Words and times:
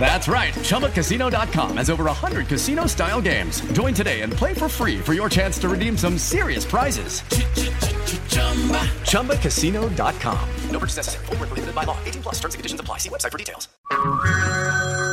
That's 0.00 0.28
right. 0.28 0.54
ChumbaCasino.com 0.54 1.76
has 1.76 1.90
over 1.90 2.04
100 2.04 2.46
casino 2.46 2.86
style 2.86 3.20
games. 3.20 3.60
Join 3.72 3.92
today 3.92 4.22
and 4.22 4.32
play 4.32 4.54
for 4.54 4.68
free 4.68 4.98
for 4.98 5.12
your 5.12 5.28
chance 5.28 5.58
to 5.58 5.68
redeem 5.68 5.98
some 5.98 6.16
serious 6.16 6.64
prizes. 6.64 7.20
ChumbaCasino.com. 9.02 10.48
No 10.70 10.78
purchase 10.78 10.96
necessary. 10.96 11.26
Full 11.26 11.36
prohibited 11.36 11.74
by 11.74 11.84
law. 11.84 11.98
18 12.06 12.22
plus 12.22 12.36
terms 12.36 12.54
and 12.54 12.60
conditions 12.60 12.80
apply. 12.80 12.98
See 12.98 13.10
website 13.10 13.32
for 13.32 13.38
details. 13.38 13.68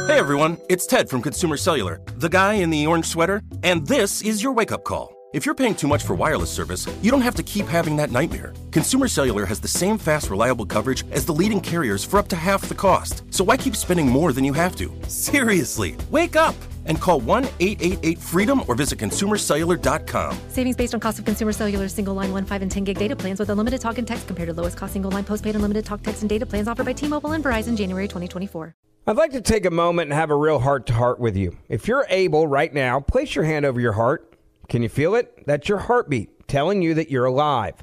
Hey 0.07 0.19
everyone, 0.19 0.57
it's 0.69 0.85
Ted 0.85 1.09
from 1.09 1.23
Consumer 1.23 1.57
Cellular, 1.57 1.99
the 2.17 2.29
guy 2.29 2.53
in 2.53 2.69
the 2.69 2.85
orange 2.85 3.05
sweater, 3.05 3.41
and 3.63 3.85
this 3.87 4.21
is 4.21 4.41
your 4.41 4.53
wake 4.53 4.71
up 4.71 4.83
call. 4.83 5.14
If 5.35 5.45
you're 5.45 5.53
paying 5.53 5.75
too 5.75 5.89
much 5.89 6.03
for 6.03 6.15
wireless 6.15 6.49
service, 6.49 6.87
you 7.01 7.11
don't 7.11 7.19
have 7.19 7.35
to 7.35 7.43
keep 7.43 7.65
having 7.65 7.97
that 7.97 8.09
nightmare. 8.09 8.53
Consumer 8.71 9.09
Cellular 9.09 9.45
has 9.45 9.59
the 9.59 9.67
same 9.67 9.97
fast, 9.97 10.29
reliable 10.29 10.65
coverage 10.65 11.03
as 11.11 11.25
the 11.25 11.33
leading 11.33 11.59
carriers 11.59 12.05
for 12.05 12.19
up 12.19 12.29
to 12.29 12.37
half 12.37 12.69
the 12.69 12.73
cost. 12.73 13.21
So 13.31 13.43
why 13.43 13.57
keep 13.57 13.75
spending 13.75 14.07
more 14.07 14.31
than 14.31 14.45
you 14.45 14.53
have 14.53 14.77
to? 14.77 14.89
Seriously, 15.09 15.97
wake 16.09 16.37
up 16.37 16.55
and 16.85 17.01
call 17.01 17.19
1 17.19 17.49
888 17.59 18.17
freedom 18.17 18.63
or 18.65 18.75
visit 18.75 18.97
consumercellular.com. 18.97 20.37
Savings 20.47 20.77
based 20.77 20.93
on 20.93 21.01
cost 21.01 21.19
of 21.19 21.25
consumer 21.25 21.51
cellular 21.51 21.89
single 21.89 22.13
line 22.13 22.31
1, 22.31 22.45
5, 22.45 22.61
and 22.61 22.71
10 22.71 22.85
gig 22.85 22.97
data 22.97 23.13
plans 23.13 23.37
with 23.37 23.49
unlimited 23.49 23.81
talk 23.81 23.97
and 23.97 24.07
text 24.07 24.27
compared 24.27 24.47
to 24.47 24.53
lowest 24.53 24.77
cost 24.77 24.93
single 24.93 25.11
line 25.11 25.25
postpaid 25.25 25.55
unlimited 25.55 25.83
talk, 25.83 26.01
text, 26.01 26.21
and 26.21 26.29
data 26.29 26.45
plans 26.45 26.69
offered 26.69 26.85
by 26.85 26.93
T 26.93 27.09
Mobile 27.09 27.33
and 27.33 27.43
Verizon 27.43 27.75
January 27.75 28.07
2024. 28.07 28.73
I'd 29.07 29.17
like 29.17 29.33
to 29.33 29.41
take 29.41 29.65
a 29.65 29.71
moment 29.71 30.11
and 30.11 30.17
have 30.17 30.31
a 30.31 30.35
real 30.35 30.59
heart 30.59 30.85
to 30.87 30.93
heart 30.93 31.19
with 31.19 31.35
you. 31.35 31.57
If 31.67 31.89
you're 31.89 32.07
able 32.09 32.47
right 32.47 32.73
now, 32.73 33.01
place 33.01 33.35
your 33.35 33.43
hand 33.43 33.65
over 33.65 33.81
your 33.81 33.91
heart 33.91 34.34
can 34.67 34.81
you 34.81 34.89
feel 34.89 35.15
it? 35.15 35.45
That's 35.45 35.69
your 35.69 35.79
heartbeat 35.79 36.47
telling 36.47 36.81
you 36.81 36.93
that 36.95 37.09
you're 37.09 37.25
alive. 37.25 37.75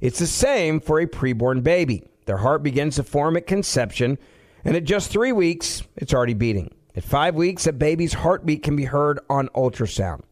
It's 0.00 0.18
the 0.18 0.26
same 0.26 0.80
for 0.80 1.00
a 1.00 1.06
preborn 1.06 1.62
baby. 1.62 2.04
Their 2.26 2.38
heart 2.38 2.62
begins 2.62 2.96
to 2.96 3.02
form 3.02 3.36
at 3.36 3.46
conception, 3.46 4.18
and 4.64 4.76
at 4.76 4.84
just 4.84 5.10
three 5.10 5.32
weeks, 5.32 5.82
it's 5.96 6.14
already 6.14 6.34
beating. 6.34 6.74
At 6.96 7.04
five 7.04 7.34
weeks, 7.34 7.66
a 7.66 7.72
baby's 7.72 8.14
heartbeat 8.14 8.62
can 8.62 8.76
be 8.76 8.84
heard 8.84 9.20
on 9.28 9.48
ultrasound. 9.48 10.22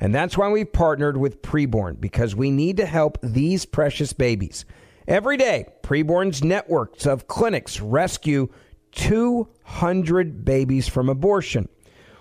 And 0.00 0.14
that's 0.14 0.38
why 0.38 0.48
we've 0.48 0.72
partnered 0.72 1.16
with 1.16 1.42
Preborn, 1.42 2.00
because 2.00 2.36
we 2.36 2.50
need 2.50 2.76
to 2.76 2.86
help 2.86 3.18
these 3.22 3.64
precious 3.64 4.12
babies. 4.12 4.64
Every 5.06 5.36
day, 5.36 5.66
Preborn's 5.82 6.44
networks 6.44 7.06
of 7.06 7.28
clinics 7.28 7.80
rescue 7.80 8.48
200 8.92 10.44
babies 10.44 10.88
from 10.88 11.08
abortion 11.08 11.68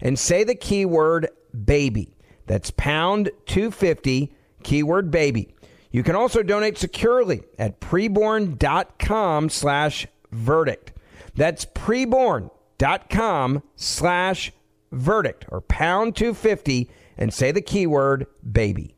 and 0.00 0.18
say 0.18 0.44
the 0.44 0.54
keyword 0.54 1.28
baby. 1.64 2.16
That's 2.46 2.70
pound 2.70 3.30
250, 3.46 4.32
keyword 4.62 5.10
baby. 5.10 5.54
You 5.90 6.02
can 6.02 6.16
also 6.16 6.42
donate 6.42 6.78
securely 6.78 7.42
at 7.58 7.80
preborn.com 7.80 9.48
slash 9.48 10.06
verdict. 10.30 10.92
That's 11.34 11.64
preborn.com 11.64 13.62
slash 13.76 14.52
verdict 14.92 15.44
or 15.50 15.60
pound 15.60 16.16
250 16.16 16.90
and 17.16 17.32
say 17.32 17.52
the 17.52 17.60
keyword 17.60 18.26
baby. 18.50 18.97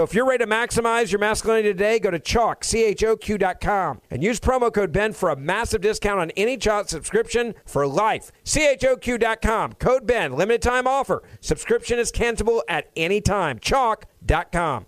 so 0.00 0.04
if 0.04 0.14
you're 0.14 0.26
ready 0.26 0.42
to 0.42 0.50
maximize 0.50 1.12
your 1.12 1.18
masculinity 1.18 1.68
today, 1.68 1.98
go 1.98 2.10
to 2.10 2.56
C-H-O-Q.com, 2.62 4.00
and 4.10 4.22
use 4.22 4.40
promo 4.40 4.72
code 4.72 4.92
BEN 4.92 5.12
for 5.12 5.28
a 5.28 5.36
massive 5.36 5.82
discount 5.82 6.18
on 6.18 6.30
any 6.38 6.56
Choq 6.56 6.88
subscription 6.88 7.54
for 7.66 7.86
life. 7.86 8.32
C-H-O-Q.com, 8.44 9.74
code 9.74 10.06
BEN, 10.06 10.32
limited 10.32 10.62
time 10.62 10.86
offer. 10.86 11.22
Subscription 11.42 11.98
is 11.98 12.10
cancelable 12.10 12.62
at 12.66 12.88
any 12.96 13.20
time. 13.20 13.58
Choq.com. 13.58 14.86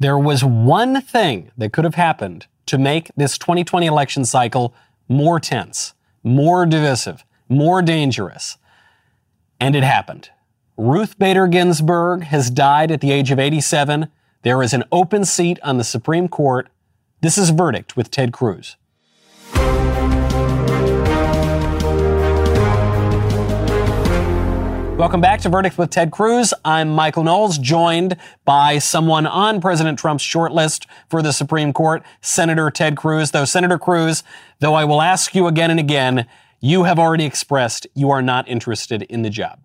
There 0.00 0.18
was 0.18 0.42
one 0.42 1.00
thing 1.00 1.52
that 1.56 1.72
could 1.72 1.84
have 1.84 1.94
happened 1.94 2.48
to 2.66 2.76
make 2.76 3.12
this 3.16 3.38
2020 3.38 3.86
election 3.86 4.24
cycle 4.24 4.74
more 5.08 5.38
tense, 5.38 5.94
more 6.24 6.66
divisive, 6.66 7.24
more 7.48 7.82
dangerous. 7.82 8.58
And 9.60 9.76
it 9.76 9.84
happened. 9.84 10.30
Ruth 10.80 11.18
Bader 11.18 11.48
Ginsburg 11.48 12.22
has 12.22 12.50
died 12.50 12.92
at 12.92 13.00
the 13.00 13.10
age 13.10 13.32
of 13.32 13.40
87. 13.40 14.06
There 14.42 14.62
is 14.62 14.72
an 14.72 14.84
open 14.92 15.24
seat 15.24 15.58
on 15.64 15.76
the 15.76 15.82
Supreme 15.82 16.28
Court. 16.28 16.68
This 17.20 17.36
is 17.36 17.50
Verdict 17.50 17.96
with 17.96 18.12
Ted 18.12 18.32
Cruz. 18.32 18.76
Welcome 24.96 25.20
back 25.20 25.40
to 25.40 25.48
Verdict 25.48 25.78
with 25.78 25.90
Ted 25.90 26.12
Cruz. 26.12 26.54
I'm 26.64 26.90
Michael 26.90 27.24
Knowles, 27.24 27.58
joined 27.58 28.16
by 28.44 28.78
someone 28.78 29.26
on 29.26 29.60
President 29.60 29.98
Trump's 29.98 30.22
shortlist 30.22 30.86
for 31.08 31.22
the 31.22 31.32
Supreme 31.32 31.72
Court, 31.72 32.04
Senator 32.20 32.70
Ted 32.70 32.96
Cruz. 32.96 33.32
Though, 33.32 33.44
Senator 33.44 33.80
Cruz, 33.80 34.22
though 34.60 34.74
I 34.74 34.84
will 34.84 35.02
ask 35.02 35.34
you 35.34 35.48
again 35.48 35.72
and 35.72 35.80
again, 35.80 36.28
you 36.60 36.84
have 36.84 37.00
already 37.00 37.24
expressed 37.24 37.88
you 37.94 38.10
are 38.10 38.22
not 38.22 38.46
interested 38.46 39.02
in 39.02 39.22
the 39.22 39.30
job. 39.30 39.58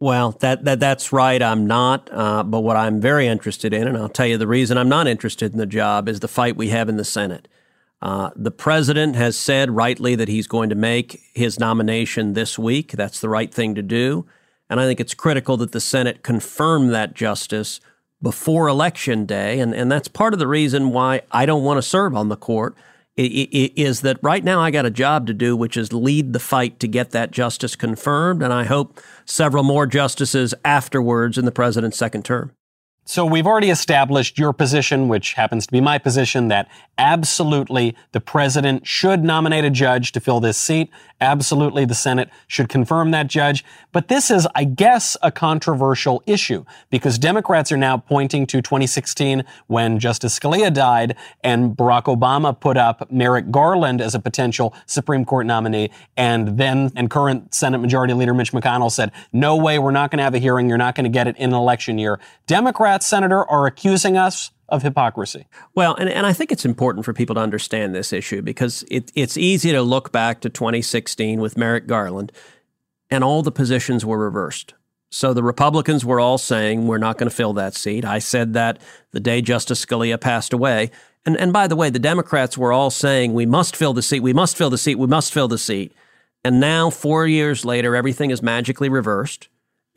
Well, 0.00 0.32
that, 0.40 0.64
that 0.64 0.80
that's 0.80 1.12
right. 1.12 1.42
I'm 1.42 1.66
not. 1.66 2.08
Uh, 2.10 2.42
but 2.42 2.60
what 2.60 2.76
I'm 2.76 3.02
very 3.02 3.26
interested 3.26 3.74
in, 3.74 3.86
and 3.86 3.98
I'll 3.98 4.08
tell 4.08 4.26
you 4.26 4.38
the 4.38 4.46
reason 4.46 4.78
I'm 4.78 4.88
not 4.88 5.06
interested 5.06 5.52
in 5.52 5.58
the 5.58 5.66
job, 5.66 6.08
is 6.08 6.20
the 6.20 6.28
fight 6.28 6.56
we 6.56 6.70
have 6.70 6.88
in 6.88 6.96
the 6.96 7.04
Senate. 7.04 7.46
Uh, 8.00 8.30
the 8.34 8.50
president 8.50 9.14
has 9.16 9.38
said 9.38 9.70
rightly 9.70 10.14
that 10.14 10.28
he's 10.28 10.46
going 10.46 10.70
to 10.70 10.74
make 10.74 11.20
his 11.34 11.60
nomination 11.60 12.32
this 12.32 12.58
week. 12.58 12.92
That's 12.92 13.20
the 13.20 13.28
right 13.28 13.52
thing 13.52 13.74
to 13.74 13.82
do. 13.82 14.24
And 14.70 14.80
I 14.80 14.86
think 14.86 15.00
it's 15.00 15.12
critical 15.12 15.58
that 15.58 15.72
the 15.72 15.80
Senate 15.80 16.22
confirm 16.22 16.88
that 16.88 17.14
justice 17.14 17.80
before 18.22 18.68
Election 18.68 19.26
Day. 19.26 19.60
And, 19.60 19.74
and 19.74 19.92
that's 19.92 20.08
part 20.08 20.32
of 20.32 20.38
the 20.38 20.46
reason 20.46 20.90
why 20.92 21.22
I 21.30 21.44
don't 21.44 21.64
want 21.64 21.76
to 21.76 21.82
serve 21.82 22.16
on 22.16 22.30
the 22.30 22.36
court 22.36 22.74
is 23.16 24.00
that 24.02 24.18
right 24.22 24.42
now 24.42 24.60
I 24.60 24.70
got 24.70 24.86
a 24.86 24.90
job 24.90 25.26
to 25.26 25.34
do, 25.34 25.56
which 25.56 25.76
is 25.76 25.92
lead 25.92 26.32
the 26.32 26.38
fight 26.38 26.78
to 26.80 26.88
get 26.88 27.10
that 27.10 27.30
justice 27.30 27.76
confirmed. 27.76 28.42
And 28.42 28.52
I 28.52 28.64
hope 28.64 29.00
several 29.24 29.62
more 29.62 29.86
justices 29.86 30.54
afterwards 30.64 31.36
in 31.36 31.44
the 31.44 31.52
president's 31.52 31.98
second 31.98 32.24
term. 32.24 32.52
So 33.10 33.26
we've 33.26 33.44
already 33.44 33.70
established 33.70 34.38
your 34.38 34.52
position, 34.52 35.08
which 35.08 35.32
happens 35.32 35.66
to 35.66 35.72
be 35.72 35.80
my 35.80 35.98
position, 35.98 36.46
that 36.46 36.68
absolutely 36.96 37.96
the 38.12 38.20
president 38.20 38.86
should 38.86 39.24
nominate 39.24 39.64
a 39.64 39.70
judge 39.70 40.12
to 40.12 40.20
fill 40.20 40.38
this 40.38 40.56
seat. 40.56 40.90
Absolutely 41.20 41.84
the 41.84 41.94
Senate 41.94 42.30
should 42.46 42.68
confirm 42.68 43.10
that 43.10 43.26
judge. 43.26 43.64
But 43.90 44.06
this 44.06 44.30
is, 44.30 44.46
I 44.54 44.62
guess, 44.62 45.16
a 45.22 45.32
controversial 45.32 46.22
issue 46.24 46.64
because 46.88 47.18
Democrats 47.18 47.72
are 47.72 47.76
now 47.76 47.96
pointing 47.96 48.46
to 48.46 48.62
2016 48.62 49.42
when 49.66 49.98
Justice 49.98 50.38
Scalia 50.38 50.72
died 50.72 51.16
and 51.42 51.76
Barack 51.76 52.04
Obama 52.04 52.58
put 52.58 52.76
up 52.76 53.10
Merrick 53.10 53.50
Garland 53.50 54.00
as 54.00 54.14
a 54.14 54.20
potential 54.20 54.72
Supreme 54.86 55.24
Court 55.24 55.46
nominee. 55.46 55.90
And 56.16 56.58
then, 56.58 56.92
and 56.94 57.10
current 57.10 57.54
Senate 57.54 57.78
Majority 57.78 58.14
Leader 58.14 58.34
Mitch 58.34 58.52
McConnell 58.52 58.92
said, 58.92 59.10
no 59.32 59.56
way, 59.56 59.80
we're 59.80 59.90
not 59.90 60.12
going 60.12 60.18
to 60.18 60.24
have 60.24 60.34
a 60.34 60.38
hearing. 60.38 60.68
You're 60.68 60.78
not 60.78 60.94
going 60.94 61.04
to 61.04 61.10
get 61.10 61.26
it 61.26 61.36
in 61.38 61.50
an 61.50 61.56
election 61.56 61.98
year. 61.98 62.20
Democrats, 62.46 62.99
Senator, 63.02 63.44
are 63.44 63.66
accusing 63.66 64.16
us 64.16 64.50
of 64.68 64.82
hypocrisy. 64.82 65.46
Well, 65.74 65.94
and, 65.96 66.08
and 66.08 66.26
I 66.26 66.32
think 66.32 66.52
it's 66.52 66.64
important 66.64 67.04
for 67.04 67.12
people 67.12 67.34
to 67.34 67.40
understand 67.40 67.94
this 67.94 68.12
issue 68.12 68.40
because 68.42 68.84
it, 68.90 69.10
it's 69.14 69.36
easy 69.36 69.72
to 69.72 69.82
look 69.82 70.12
back 70.12 70.40
to 70.42 70.48
2016 70.48 71.40
with 71.40 71.56
Merrick 71.56 71.86
Garland 71.86 72.32
and 73.10 73.24
all 73.24 73.42
the 73.42 73.50
positions 73.50 74.06
were 74.06 74.18
reversed. 74.18 74.74
So 75.10 75.34
the 75.34 75.42
Republicans 75.42 76.04
were 76.04 76.20
all 76.20 76.38
saying, 76.38 76.86
we're 76.86 76.98
not 76.98 77.18
going 77.18 77.28
to 77.28 77.34
fill 77.34 77.52
that 77.54 77.74
seat. 77.74 78.04
I 78.04 78.20
said 78.20 78.52
that 78.54 78.80
the 79.10 79.18
day 79.18 79.42
Justice 79.42 79.84
Scalia 79.84 80.20
passed 80.20 80.52
away. 80.52 80.92
And, 81.26 81.36
and 81.36 81.52
by 81.52 81.66
the 81.66 81.74
way, 81.74 81.90
the 81.90 81.98
Democrats 81.98 82.56
were 82.56 82.72
all 82.72 82.90
saying, 82.90 83.34
we 83.34 83.44
must 83.44 83.74
fill 83.74 83.92
the 83.92 84.02
seat, 84.02 84.20
we 84.20 84.32
must 84.32 84.56
fill 84.56 84.70
the 84.70 84.78
seat, 84.78 84.94
we 84.94 85.08
must 85.08 85.32
fill 85.32 85.48
the 85.48 85.58
seat. 85.58 85.92
And 86.44 86.60
now, 86.60 86.88
four 86.88 87.26
years 87.26 87.64
later, 87.64 87.94
everything 87.94 88.30
is 88.30 88.40
magically 88.40 88.88
reversed. 88.88 89.48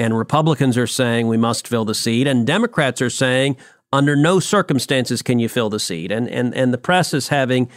And 0.04 0.18
Republicans 0.18 0.78
are 0.78 0.86
saying 0.86 1.30
we 1.30 1.38
must 1.38 1.66
fill 1.66 1.86
the 1.86 1.96
seat. 1.96 2.28
And 2.28 2.46
Democrats 2.46 3.02
are 3.02 3.10
saying, 3.10 3.56
under 3.94 4.18
no 4.18 4.42
circumstances 4.42 5.22
can 5.22 5.40
you 5.40 5.48
fill 5.48 5.70
the 5.70 5.80
seat. 5.80 6.12
And, 6.12 6.28
and, 6.28 6.54
and 6.54 6.74
the 6.74 6.78
press 6.78 7.14
is 7.14 7.30
having 7.30 7.70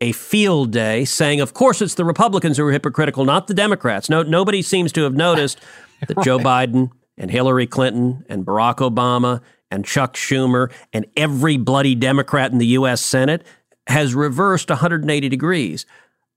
a 0.00 0.12
field 0.12 0.70
day 0.70 1.04
saying, 1.04 1.42
of 1.42 1.52
course, 1.52 1.82
it's 1.82 1.92
the 1.92 2.06
Republicans 2.06 2.56
who 2.56 2.64
are 2.64 2.72
hypocritical, 2.72 3.26
not 3.26 3.48
the 3.48 3.54
Democrats. 3.54 4.08
No, 4.08 4.22
nobody 4.22 4.62
seems 4.62 4.92
to 4.92 5.02
have 5.02 5.12
noticed 5.12 5.60
that 6.08 6.16
right. 6.16 6.24
Joe 6.24 6.38
Biden 6.38 6.90
and 7.18 7.30
Hillary 7.30 7.66
Clinton 7.66 8.24
and 8.30 8.46
Barack 8.46 8.76
Obama 8.76 9.42
and 9.70 9.84
Chuck 9.84 10.14
Schumer 10.14 10.72
and 10.94 11.04
every 11.18 11.58
bloody 11.58 11.94
Democrat 11.94 12.50
in 12.50 12.56
the 12.56 12.66
U.S. 12.68 13.04
Senate 13.04 13.44
has 13.88 14.14
reversed 14.14 14.70
180 14.70 15.28
degrees. 15.28 15.84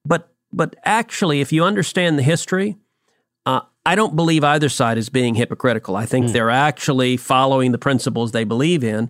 But 0.03 0.29
but 0.51 0.75
actually, 0.83 1.39
if 1.39 1.53
you 1.53 1.63
understand 1.63 2.19
the 2.19 2.23
history, 2.23 2.75
I 3.87 3.95
don't 3.95 4.17
believe 4.17 4.43
either 4.43 4.67
side 4.67 4.97
is 4.97 5.07
being 5.07 5.33
hypocritical. 5.33 5.95
I 5.95 6.05
think 6.05 6.25
mm. 6.25 6.33
they're 6.33 6.49
actually 6.49 7.15
following 7.15 7.71
the 7.71 7.77
principles 7.77 8.33
they 8.33 8.43
believe 8.43 8.83
in, 8.83 9.09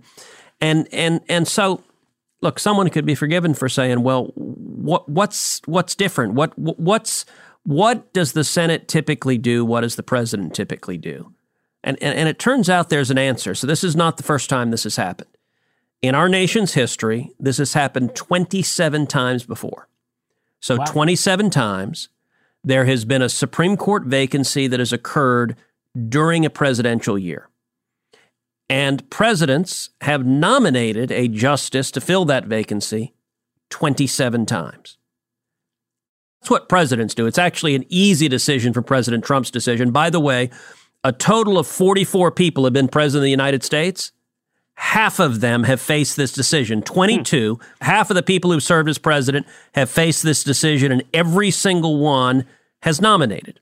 and 0.62 0.88
and 0.94 1.22
and 1.28 1.48
so 1.48 1.84
look, 2.42 2.60
someone 2.60 2.88
could 2.92 3.04
be 3.04 3.16
forgiven 3.16 3.56
for 3.56 3.68
saying, 3.70 4.04
"Well, 4.04 4.26
what 4.36 5.10
what's 5.10 5.62
what's 5.66 5.96
different? 5.96 6.36
What 6.36 6.58
what's 6.60 7.26
what 7.64 8.14
does 8.14 8.34
the 8.34 8.44
Senate 8.44 8.88
typically 8.88 9.40
do? 9.40 9.66
What 9.66 9.82
does 9.82 9.96
the 9.96 10.04
president 10.04 10.54
typically 10.54 11.00
do?" 11.00 11.34
And, 11.84 11.98
and, 12.00 12.16
and 12.16 12.30
it 12.30 12.38
turns 12.38 12.70
out 12.70 12.90
there's 12.90 13.10
an 13.10 13.18
answer. 13.18 13.56
So 13.56 13.66
this 13.66 13.84
is 13.84 13.96
not 13.96 14.18
the 14.18 14.24
first 14.24 14.48
time 14.48 14.70
this 14.70 14.84
has 14.84 14.98
happened. 14.98 15.30
In 16.04 16.14
our 16.14 16.30
nation's 16.30 16.76
history, 16.76 17.32
this 17.40 17.58
has 17.58 17.74
happened 17.74 18.16
27 18.16 19.08
times 19.08 19.44
before. 19.44 19.88
So 20.60 20.76
wow. 20.76 20.86
27 20.86 21.50
times 21.50 22.10
there 22.64 22.86
has 22.86 23.06
been 23.06 23.22
a 23.22 23.30
Supreme 23.30 23.78
Court 23.78 24.04
vacancy 24.04 24.68
that 24.68 24.80
has 24.80 24.94
occurred 24.94 25.56
during 26.10 26.46
a 26.46 26.50
presidential 26.50 27.18
year. 27.18 27.50
And 28.70 29.10
presidents 29.10 29.92
have 30.02 30.26
nominated 30.26 31.12
a 31.12 31.28
justice 31.28 31.90
to 31.92 32.02
fill 32.02 32.26
that 32.26 32.46
vacancy 32.46 33.14
27 33.70 34.46
times. 34.46 34.98
That's 36.42 36.50
what 36.50 36.70
presidents 36.70 37.16
do. 37.16 37.26
It's 37.26 37.38
actually 37.38 37.76
an 37.76 37.86
easy 37.90 38.28
decision 38.28 38.74
for 38.74 38.82
President 38.82 39.24
Trump's 39.24 39.52
decision. 39.52 39.92
By 39.92 40.10
the 40.10 40.20
way, 40.20 40.50
a 41.04 41.12
total 41.12 41.58
of 41.58 41.68
44 41.68 42.32
people 42.32 42.64
have 42.66 42.74
been 42.74 42.88
president 42.88 43.22
of 43.22 43.26
the 43.26 43.32
United 43.32 43.64
States. 43.64 44.12
Half 44.80 45.20
of 45.20 45.42
them 45.42 45.64
have 45.64 45.82
faced 45.82 46.18
this 46.18 46.32
decision. 46.32 46.82
22, 46.82 47.56
hmm. 47.56 47.62
half 47.84 48.10
of 48.10 48.16
the 48.16 48.24
people 48.24 48.52
who've 48.52 48.64
served 48.64 48.88
as 48.90 48.98
president 48.98 49.46
have 49.74 49.90
faced 49.90 50.24
this 50.24 50.44
decision, 50.44 50.92
and 50.92 51.04
every 51.14 51.52
single 51.52 52.00
one 52.00 52.46
has 52.84 53.02
nominated. 53.02 53.60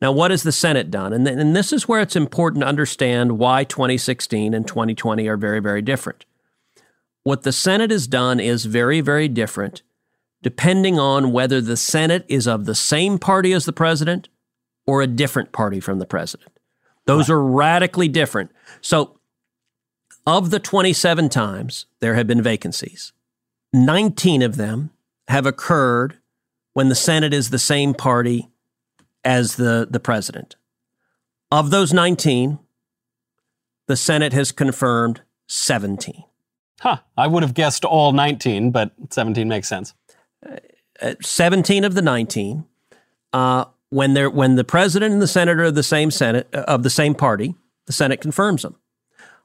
Now, 0.00 0.12
what 0.12 0.30
has 0.30 0.42
the 0.42 0.52
Senate 0.52 0.90
done? 0.90 1.12
And, 1.12 1.26
th- 1.26 1.38
and 1.38 1.56
this 1.56 1.72
is 1.72 1.88
where 1.88 2.00
it's 2.00 2.16
important 2.16 2.62
to 2.62 2.68
understand 2.68 3.38
why 3.38 3.64
2016 3.64 4.54
and 4.54 4.66
2020 4.66 5.26
are 5.28 5.36
very, 5.36 5.60
very 5.60 5.82
different. 5.82 6.24
What 7.24 7.42
the 7.42 7.52
Senate 7.52 7.90
has 7.90 8.06
done 8.06 8.38
is 8.38 8.64
very, 8.64 9.00
very 9.00 9.28
different 9.28 9.82
depending 10.42 10.98
on 10.98 11.32
whether 11.32 11.60
the 11.60 11.76
Senate 11.76 12.24
is 12.28 12.46
of 12.46 12.64
the 12.64 12.74
same 12.74 13.18
party 13.18 13.52
as 13.52 13.64
the 13.64 13.72
president 13.72 14.28
or 14.86 15.02
a 15.02 15.06
different 15.06 15.52
party 15.52 15.80
from 15.80 15.98
the 15.98 16.06
president. 16.06 16.52
Those 17.06 17.28
right. 17.28 17.34
are 17.34 17.42
radically 17.42 18.08
different. 18.08 18.50
So, 18.80 19.17
of 20.28 20.50
the 20.50 20.60
27 20.60 21.30
times 21.30 21.86
there 22.00 22.14
have 22.14 22.26
been 22.26 22.42
vacancies, 22.42 23.14
19 23.72 24.42
of 24.42 24.56
them 24.56 24.90
have 25.28 25.46
occurred 25.46 26.18
when 26.74 26.90
the 26.90 26.94
Senate 26.94 27.32
is 27.32 27.48
the 27.48 27.58
same 27.58 27.94
party 27.94 28.50
as 29.24 29.56
the, 29.56 29.88
the 29.90 29.98
president. 29.98 30.56
Of 31.50 31.70
those 31.70 31.94
19, 31.94 32.58
the 33.86 33.96
Senate 33.96 34.34
has 34.34 34.52
confirmed 34.52 35.22
17. 35.46 36.24
Huh. 36.80 36.98
I 37.16 37.26
would 37.26 37.42
have 37.42 37.54
guessed 37.54 37.86
all 37.86 38.12
19, 38.12 38.70
but 38.70 38.92
17 39.08 39.48
makes 39.48 39.66
sense. 39.66 39.94
Uh, 41.00 41.14
17 41.22 41.84
of 41.84 41.94
the 41.94 42.02
19. 42.02 42.66
Uh, 43.32 43.64
when 43.88 44.12
they're 44.12 44.28
when 44.28 44.56
the 44.56 44.64
president 44.64 45.14
and 45.14 45.22
the 45.22 45.26
senator 45.26 45.64
of 45.64 45.74
the 45.74 45.82
same 45.82 46.10
senate 46.10 46.48
uh, 46.52 46.64
of 46.68 46.82
the 46.82 46.90
same 46.90 47.14
party, 47.14 47.54
the 47.86 47.92
Senate 47.92 48.20
confirms 48.20 48.62
them. 48.62 48.76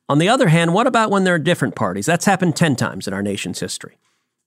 On 0.10 0.20
the 0.20 0.30
other 0.30 0.50
hand, 0.50 0.74
what 0.74 0.88
about 0.88 1.10
when 1.10 1.24
there 1.24 1.36
are 1.36 1.40
different 1.40 1.76
parties? 1.76 2.06
That's 2.06 2.26
happened 2.26 2.56
10 2.56 2.76
times 2.76 3.08
in 3.08 3.14
our 3.14 3.22
nation's 3.22 3.60
history. 3.60 3.98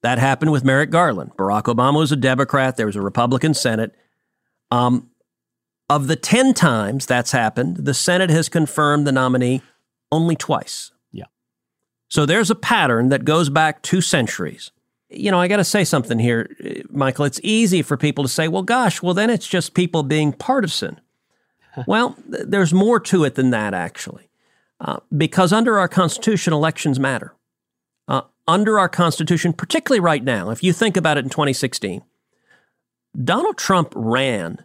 That 0.02 0.18
happened 0.18 0.52
with 0.52 0.64
Merrick 0.64 0.90
Garland. 0.90 1.32
Barack 1.36 1.64
Obama 1.64 1.98
was 1.98 2.12
a 2.12 2.16
Democrat, 2.16 2.76
there 2.76 2.86
was 2.86 2.96
a 2.96 3.00
Republican 3.00 3.54
Senate. 3.54 3.94
Um, 4.70 5.10
of 5.88 6.08
the 6.08 6.16
10 6.16 6.52
times 6.54 7.06
that's 7.06 7.32
happened, 7.32 7.76
the 7.78 7.94
Senate 7.94 8.30
has 8.30 8.48
confirmed 8.48 9.06
the 9.06 9.12
nominee 9.12 9.62
only 10.12 10.36
twice. 10.36 10.90
Yeah. 11.12 11.26
So 12.08 12.26
there's 12.26 12.50
a 12.50 12.54
pattern 12.54 13.08
that 13.08 13.24
goes 13.24 13.48
back 13.48 13.82
two 13.82 14.00
centuries 14.00 14.72
you 15.08 15.30
know, 15.30 15.40
I 15.40 15.48
got 15.48 15.58
to 15.58 15.64
say 15.64 15.84
something 15.84 16.18
here, 16.18 16.48
Michael. 16.90 17.24
It's 17.24 17.40
easy 17.42 17.82
for 17.82 17.96
people 17.96 18.24
to 18.24 18.28
say, 18.28 18.48
well, 18.48 18.62
gosh, 18.62 19.02
well, 19.02 19.14
then 19.14 19.30
it's 19.30 19.46
just 19.46 19.74
people 19.74 20.02
being 20.02 20.32
partisan. 20.32 21.00
well, 21.86 22.16
th- 22.30 22.44
there's 22.46 22.72
more 22.72 23.00
to 23.00 23.24
it 23.24 23.34
than 23.34 23.50
that, 23.50 23.74
actually. 23.74 24.28
Uh, 24.80 24.98
because 25.16 25.52
under 25.52 25.78
our 25.78 25.88
Constitution, 25.88 26.52
elections 26.52 26.98
matter. 26.98 27.34
Uh, 28.08 28.22
under 28.46 28.78
our 28.78 28.88
Constitution, 28.88 29.52
particularly 29.52 30.00
right 30.00 30.22
now, 30.22 30.50
if 30.50 30.62
you 30.62 30.72
think 30.72 30.96
about 30.96 31.16
it 31.16 31.24
in 31.24 31.30
2016, 31.30 32.02
Donald 33.24 33.56
Trump 33.56 33.92
ran 33.96 34.64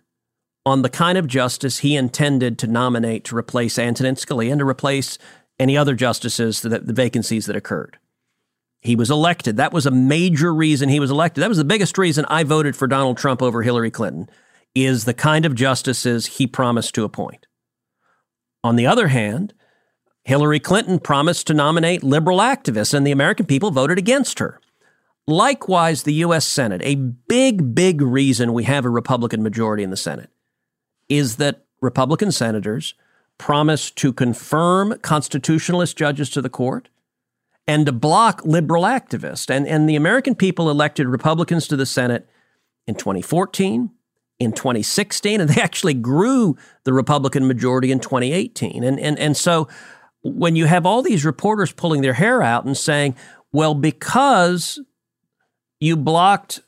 on 0.66 0.82
the 0.82 0.90
kind 0.90 1.18
of 1.18 1.28
justice 1.28 1.80
he 1.80 1.96
intended 1.96 2.60
to 2.60 2.68
nominate 2.68 3.24
to 3.26 3.38
replace 3.38 3.80
Antonin 3.80 4.16
Scalia 4.16 4.52
and 4.52 4.60
to 4.60 4.66
replace 4.66 5.18
any 5.60 5.78
other 5.78 5.96
justices 5.96 6.62
that 6.62 6.86
the 6.88 6.94
vacancies 6.94 7.46
that 7.46 7.56
occurred. 7.56 7.98
He 8.82 8.96
was 8.96 9.12
elected. 9.12 9.58
That 9.58 9.74
was 9.74 9.86
a 9.86 9.92
major 9.92 10.54
reason 10.54 10.90
he 10.90 11.00
was 11.00 11.12
elected. 11.12 11.44
That 11.44 11.50
was 11.50 11.60
the 11.60 11.64
biggest 11.64 11.98
reason 11.98 12.26
I 12.26 12.44
voted 12.44 12.76
for 12.76 12.88
Donald 12.88 13.18
Trump 13.18 13.42
over 13.42 13.62
Hillary 13.62 13.92
Clinton 13.92 14.28
is 14.74 15.06
the 15.06 15.14
kind 15.14 15.46
of 15.46 15.56
justices 15.56 16.26
he 16.26 16.48
promised 16.48 16.96
to 16.96 17.04
appoint. 17.04 17.46
On 18.64 18.76
the 18.76 18.88
other 18.88 19.10
hand, 19.10 19.54
Hillary 20.24 20.60
Clinton 20.60 21.00
promised 21.00 21.48
to 21.48 21.54
nominate 21.54 22.04
liberal 22.04 22.40
activists 22.40 22.94
and 22.94 23.06
the 23.06 23.12
American 23.12 23.46
people 23.46 23.72
voted 23.72 23.98
against 23.98 24.40
her. 24.40 24.60
Likewise, 25.28 26.04
the 26.04 26.14
U.S. 26.16 26.46
Senate, 26.46 26.82
a 26.84 26.96
big, 26.96 27.74
big 27.74 28.02
reason 28.02 28.54
we 28.54 28.64
have 28.66 28.86
a 28.86 28.90
Republican 28.90 29.44
majority 29.44 29.84
in 29.84 29.90
the 29.90 29.98
Senate 29.98 30.30
is 31.10 31.38
that 31.38 31.66
Republican 31.82 32.32
senators 32.32 32.94
promised 33.38 33.96
to 33.98 34.14
confirm 34.14 34.98
constitutionalist 35.00 35.98
judges 35.98 36.30
to 36.30 36.42
the 36.42 36.50
court 36.50 36.90
and 37.68 37.86
to 37.86 37.92
block 37.92 38.42
liberal 38.46 38.84
activists. 38.84 39.50
And, 39.50 39.68
and 39.68 39.90
the 39.90 39.96
American 39.96 40.36
people 40.36 40.70
elected 40.70 41.08
Republicans 41.08 41.68
to 41.68 41.76
the 41.76 41.86
Senate 41.86 42.28
in 42.88 42.96
2014, 42.96 43.90
in 44.40 44.52
2016, 44.52 45.42
and 45.42 45.50
they 45.50 45.62
actually 45.62 45.94
grew 45.94 46.58
the 46.84 46.94
Republican 46.94 47.48
majority 47.48 47.92
in 47.92 48.00
2018. 48.00 48.84
And, 48.84 49.00
and, 49.00 49.18
and 49.20 49.36
so 49.36 49.68
when 50.24 50.56
you 50.56 50.66
have 50.66 50.86
all 50.86 51.02
these 51.02 51.26
reporters 51.26 51.72
pulling 51.72 52.02
their 52.02 52.14
hair 52.14 52.42
out 52.42 52.66
and 52.66 52.78
saying, 52.78 53.16
well, 53.52 53.74
because 53.74 54.80
you 55.80 55.98
blocked 55.98 56.62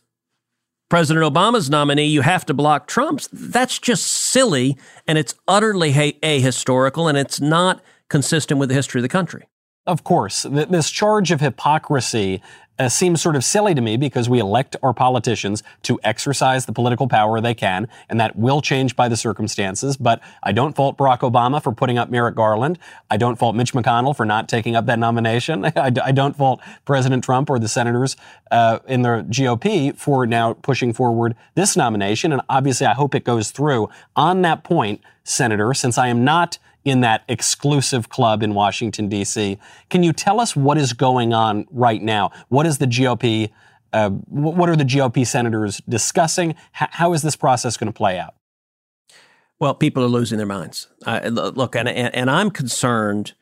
President 0.90 1.26
Obama's 1.26 1.70
nominee, 1.70 2.06
you 2.06 2.22
have 2.22 2.46
to 2.46 2.54
block 2.54 2.88
Trump's. 2.88 3.28
That's 3.32 3.80
just 3.80 4.06
silly 4.06 4.78
and 5.08 5.18
it's 5.18 5.36
utterly 5.48 5.94
ahistorical 5.94 7.10
and 7.10 7.18
it's 7.18 7.42
not 7.42 7.84
consistent 8.10 8.60
with 8.60 8.70
the 8.70 8.76
history 8.76 9.00
of 9.00 9.04
the 9.04 9.10
country. 9.10 9.48
Of 9.86 10.04
course, 10.04 10.44
this 10.44 10.90
charge 10.90 11.32
of 11.32 11.42
hypocrisy 11.42 12.42
uh, 12.80 12.90
seems 12.90 13.22
sort 13.22 13.36
of 13.36 13.44
silly 13.44 13.76
to 13.76 13.82
me 13.82 13.98
because 13.98 14.28
we 14.30 14.40
elect 14.40 14.76
our 14.82 14.94
politicians 14.94 15.64
to 15.84 16.00
exercise 16.04 16.66
the 16.66 16.74
political 16.74 17.08
power 17.08 17.40
they 17.40 17.54
can, 17.54 17.88
and 18.10 18.20
that 18.20 18.36
will 18.36 18.62
change 18.62 18.96
by 18.96 19.08
the 19.08 19.18
circumstances. 19.18 19.98
But 19.98 20.22
I 20.42 20.52
don't 20.52 20.76
fault 20.76 20.98
Barack 20.98 21.20
Obama 21.20 21.62
for 21.62 21.72
putting 21.72 21.98
up 21.98 22.10
Merrick 22.10 22.36
Garland. 22.36 22.80
I 23.10 23.18
don't 23.18 23.38
fault 23.38 23.56
Mitch 23.56 23.74
McConnell 23.74 24.16
for 24.16 24.26
not 24.26 24.50
taking 24.50 24.76
up 24.76 24.86
that 24.88 25.00
nomination. 25.00 25.66
I, 25.76 25.92
I 26.04 26.12
don't 26.12 26.36
fault 26.36 26.62
President 26.86 27.24
Trump 27.24 27.50
or 27.50 27.60
the 27.60 27.68
senators 27.68 28.16
uh, 28.52 28.80
in 28.88 29.04
the 29.04 29.26
GOP 29.30 29.96
for 29.96 30.26
now 30.26 30.54
pushing 30.54 30.94
forward 30.94 31.36
this 31.56 31.78
nomination. 31.78 32.32
And 32.32 32.42
obviously, 32.50 32.88
I 32.88 32.94
hope 32.94 33.16
it 33.16 33.24
goes 33.24 33.52
through. 33.52 33.90
On 34.16 34.42
that 34.42 34.64
point, 34.64 35.02
Senator, 35.24 35.74
since 35.74 35.98
I 35.98 36.08
am 36.08 36.24
not 36.24 36.58
in 36.86 37.02
that 37.02 37.24
exclusive 37.28 38.10
club 38.10 38.44
in 38.44 38.54
Washington, 38.54 39.08
D.C. 39.08 39.58
Can 39.90 40.04
you 40.04 40.14
tell 40.14 40.40
us 40.40 40.56
what 40.56 40.78
is 40.78 40.94
going 40.94 41.34
on 41.34 41.66
right 41.72 42.02
now? 42.02 42.32
What 42.50 42.66
is 42.66 42.78
the 42.78 42.88
GOP? 42.88 43.52
Uh, 43.94 44.10
what 44.10 44.70
are 44.70 44.76
the 44.76 44.84
GOP 44.84 45.26
senators 45.26 45.82
discussing? 45.88 46.52
H- 46.52 46.90
how 46.92 47.14
is 47.14 47.22
this 47.22 47.36
process 47.36 47.78
going 47.78 47.92
to 47.92 47.96
play 47.96 48.18
out? 48.18 48.36
Well, 49.60 49.76
people 49.76 50.04
are 50.04 50.08
losing 50.08 50.38
their 50.38 50.48
minds. 50.48 50.88
Uh, 51.06 51.22
look, 51.32 51.76
and, 51.76 51.88
and, 51.88 52.14
and 52.14 52.30
I'm 52.30 52.52
concerned. 52.52 53.34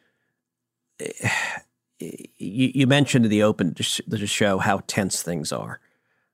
You, 2.00 2.72
you 2.76 2.88
mentioned 2.88 3.26
in 3.26 3.32
the 3.32 3.44
open 3.44 3.74
to 3.74 3.84
show 4.28 4.60
how 4.60 4.82
tense 4.88 5.24
things 5.24 5.52
are. 5.52 5.80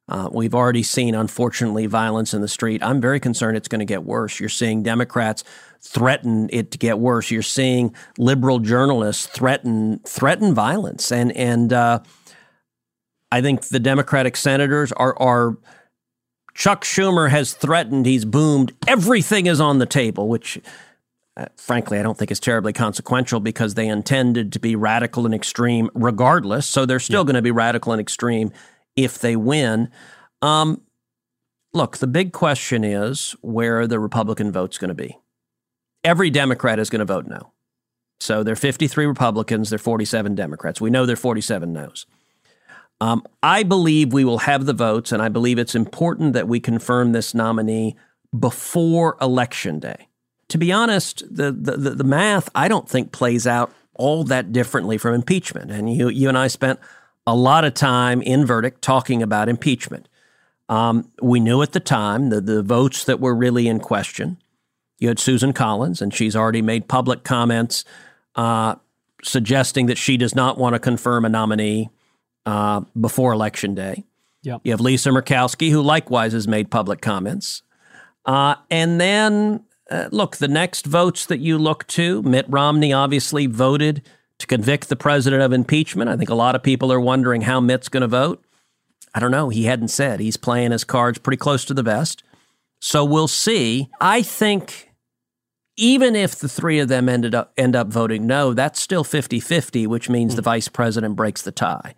Uh, 0.09 0.29
we've 0.31 0.55
already 0.55 0.83
seen, 0.83 1.13
unfortunately, 1.15 1.85
violence 1.85 2.33
in 2.33 2.41
the 2.41 2.47
street. 2.47 2.81
I'm 2.81 3.01
very 3.01 3.19
concerned 3.19 3.57
it's 3.57 3.67
going 3.67 3.79
to 3.79 3.85
get 3.85 4.03
worse. 4.03 4.39
You're 4.39 4.47
seeing 4.47 4.81
Democrats 4.81 5.43
threaten 5.81 6.49
it 6.51 6.71
to 6.71 6.77
get 6.77 6.99
worse. 6.99 7.29
You're 7.29 7.41
seeing 7.41 7.93
liberal 8.17 8.59
journalists 8.59 9.27
threaten 9.27 9.99
threaten 10.05 10.53
violence, 10.53 11.11
and 11.11 11.31
and 11.33 11.73
uh, 11.73 11.99
I 13.31 13.41
think 13.41 13.67
the 13.67 13.79
Democratic 13.79 14.37
senators 14.37 14.91
are 14.93 15.17
are. 15.19 15.57
Chuck 16.53 16.83
Schumer 16.83 17.29
has 17.29 17.53
threatened. 17.53 18.07
He's 18.07 18.25
boomed. 18.25 18.73
Everything 18.87 19.45
is 19.45 19.59
on 19.59 19.79
the 19.79 19.85
table, 19.85 20.27
which. 20.27 20.59
Uh, 21.35 21.45
frankly, 21.55 21.99
I 21.99 22.01
don't 22.01 22.17
think 22.17 22.31
is 22.31 22.39
terribly 22.39 22.73
consequential 22.73 23.39
because 23.39 23.75
they 23.75 23.87
intended 23.87 24.51
to 24.53 24.59
be 24.59 24.75
radical 24.75 25.23
and 25.23 25.35
extreme 25.35 25.87
regardless. 25.93 26.65
So 26.65 26.87
they're 26.87 26.99
still 26.99 27.21
yeah. 27.21 27.25
going 27.25 27.35
to 27.35 27.43
be 27.43 27.51
radical 27.51 27.93
and 27.93 28.01
extreme 28.01 28.51
if 28.97 29.17
they 29.19 29.37
win. 29.37 29.89
Um, 30.41 30.81
look, 31.73 31.97
the 31.97 32.07
big 32.07 32.33
question 32.33 32.83
is 32.83 33.31
where 33.41 33.87
the 33.87 33.99
Republican 33.99 34.51
vote's 34.51 34.77
going 34.77 34.89
to 34.89 34.95
be. 34.95 35.17
Every 36.03 36.29
Democrat 36.29 36.79
is 36.79 36.89
going 36.89 36.99
to 36.99 37.05
vote 37.05 37.27
no. 37.27 37.53
So 38.19 38.43
there 38.43 38.53
are 38.53 38.55
53 38.55 39.05
Republicans, 39.05 39.69
there 39.69 39.75
are 39.75 39.79
47 39.79 40.35
Democrats. 40.35 40.81
We 40.81 40.89
know 40.89 41.05
there 41.05 41.13
are 41.13 41.17
47 41.17 41.71
no's. 41.71 42.05
Um, 42.99 43.23
I 43.43 43.61
believe 43.61 44.11
we 44.11 44.25
will 44.25 44.39
have 44.39 44.65
the 44.65 44.73
votes, 44.73 45.11
and 45.11 45.21
I 45.21 45.29
believe 45.29 45.59
it's 45.59 45.75
important 45.75 46.33
that 46.33 46.47
we 46.47 46.59
confirm 46.59 47.11
this 47.11 47.35
nominee 47.35 47.95
before 48.37 49.17
Election 49.21 49.79
Day. 49.79 50.07
To 50.49 50.57
be 50.57 50.71
honest, 50.71 51.23
the, 51.29 51.51
the, 51.51 51.77
the 51.91 52.03
math 52.03 52.49
I 52.55 52.67
don't 52.67 52.89
think 52.89 53.11
plays 53.11 53.45
out 53.45 53.71
all 53.93 54.23
that 54.25 54.51
differently 54.51 54.97
from 54.97 55.13
impeachment. 55.13 55.69
And 55.71 55.93
you, 55.93 56.09
you 56.09 56.29
and 56.29 56.37
I 56.37 56.47
spent 56.47 56.79
a 57.27 57.35
lot 57.35 57.65
of 57.65 57.73
time 57.73 58.21
in 58.21 58.45
verdict 58.45 58.81
talking 58.81 59.21
about 59.21 59.49
impeachment. 59.49 60.07
Um, 60.69 61.11
we 61.21 61.39
knew 61.41 61.61
at 61.61 61.73
the 61.73 61.79
time 61.81 62.29
the, 62.29 62.41
the 62.41 62.63
votes 62.63 63.03
that 63.03 63.19
were 63.19 63.35
really 63.35 63.67
in 63.67 63.79
question. 63.79 64.37
You 64.97 65.09
had 65.09 65.19
Susan 65.19 65.53
Collins, 65.53 66.01
and 66.01 66.13
she's 66.13 66.35
already 66.35 66.61
made 66.61 66.87
public 66.87 67.23
comments 67.23 67.83
uh, 68.35 68.75
suggesting 69.23 69.87
that 69.87 69.97
she 69.97 70.15
does 70.15 70.35
not 70.35 70.57
want 70.57 70.73
to 70.73 70.79
confirm 70.79 71.25
a 71.25 71.29
nominee 71.29 71.89
uh, 72.45 72.81
before 72.99 73.33
Election 73.33 73.75
Day. 73.75 74.05
Yep. 74.43 74.61
You 74.63 74.71
have 74.71 74.79
Lisa 74.79 75.09
Murkowski, 75.09 75.69
who 75.69 75.81
likewise 75.81 76.31
has 76.31 76.47
made 76.47 76.71
public 76.71 77.01
comments. 77.01 77.61
Uh, 78.25 78.55
and 78.71 79.01
then, 79.01 79.65
uh, 79.91 80.07
look, 80.11 80.37
the 80.37 80.47
next 80.47 80.85
votes 80.85 81.25
that 81.25 81.39
you 81.39 81.57
look 81.57 81.85
to, 81.87 82.21
Mitt 82.23 82.45
Romney 82.47 82.93
obviously 82.93 83.47
voted 83.47 84.01
to 84.39 84.47
convict 84.47 84.89
the 84.89 84.95
president 84.95 85.41
of 85.41 85.53
impeachment. 85.53 86.09
I 86.09 86.17
think 86.17 86.29
a 86.29 86.35
lot 86.35 86.55
of 86.55 86.63
people 86.63 86.91
are 86.91 86.99
wondering 86.99 87.41
how 87.41 87.59
Mitt's 87.59 87.89
going 87.89 88.01
to 88.01 88.07
vote. 88.07 88.43
I 89.13 89.19
don't 89.19 89.31
know. 89.31 89.49
He 89.49 89.63
hadn't 89.63 89.87
said. 89.87 90.19
He's 90.19 90.37
playing 90.37 90.71
his 90.71 90.83
cards 90.83 91.17
pretty 91.17 91.37
close 91.37 91.65
to 91.65 91.73
the 91.73 91.83
vest. 91.83 92.23
So 92.79 93.03
we'll 93.03 93.27
see. 93.27 93.89
I 93.99 94.21
think 94.21 94.91
even 95.77 96.15
if 96.15 96.35
the 96.35 96.49
three 96.49 96.79
of 96.79 96.87
them 96.87 97.07
ended 97.09 97.33
up 97.33 97.53
end 97.57 97.75
up 97.75 97.87
voting 97.87 98.27
no, 98.27 98.53
that's 98.53 98.81
still 98.81 99.03
50-50, 99.03 99.87
which 99.87 100.09
means 100.09 100.33
mm 100.33 100.35
the 100.35 100.41
vice 100.43 100.67
president 100.67 101.15
breaks 101.15 101.41
the 101.41 101.51
tie. 101.51 101.95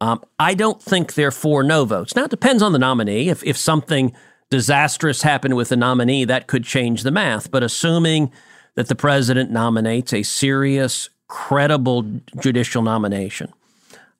Um, 0.00 0.22
I 0.38 0.54
don't 0.54 0.80
think 0.80 1.14
there 1.14 1.28
are 1.28 1.32
four 1.32 1.62
no 1.62 1.84
votes. 1.84 2.16
Now 2.16 2.24
it 2.24 2.30
depends 2.30 2.62
on 2.62 2.72
the 2.72 2.78
nominee. 2.78 3.28
If 3.28 3.44
if 3.44 3.56
something 3.56 4.14
disastrous 4.50 5.22
happened 5.22 5.56
with 5.56 5.70
the 5.70 5.76
nominee, 5.76 6.24
that 6.24 6.46
could 6.46 6.64
change 6.64 7.02
the 7.02 7.10
math. 7.10 7.50
But 7.50 7.62
assuming 7.62 8.30
that 8.76 8.88
the 8.88 8.94
president 8.94 9.50
nominates 9.50 10.12
a 10.12 10.22
serious 10.22 11.10
credible 11.28 12.02
judicial 12.40 12.82
nomination. 12.82 13.52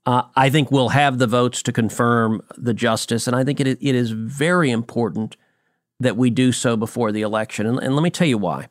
Uh, 0.05 0.23
I 0.37 0.51
think 0.51 0.71
we'll 0.71 0.91
have 0.91 1.19
the 1.19 1.27
votes 1.27 1.63
to 1.65 1.73
confirm 1.73 2.43
the 2.57 2.75
justice, 2.75 3.27
and 3.27 3.35
I 3.35 3.43
think 3.43 3.61
it, 3.61 3.67
it 3.67 3.95
is 3.95 4.11
very 4.11 4.71
important 4.71 5.37
that 5.99 6.17
we 6.17 6.31
do 6.31 6.53
so 6.53 6.77
before 6.77 7.11
the 7.11 7.23
election. 7.23 7.67
And, 7.67 7.79
and 7.79 7.95
let 7.95 8.03
me 8.03 8.11
tell 8.11 8.29
you 8.29 8.39
why. 8.39 8.69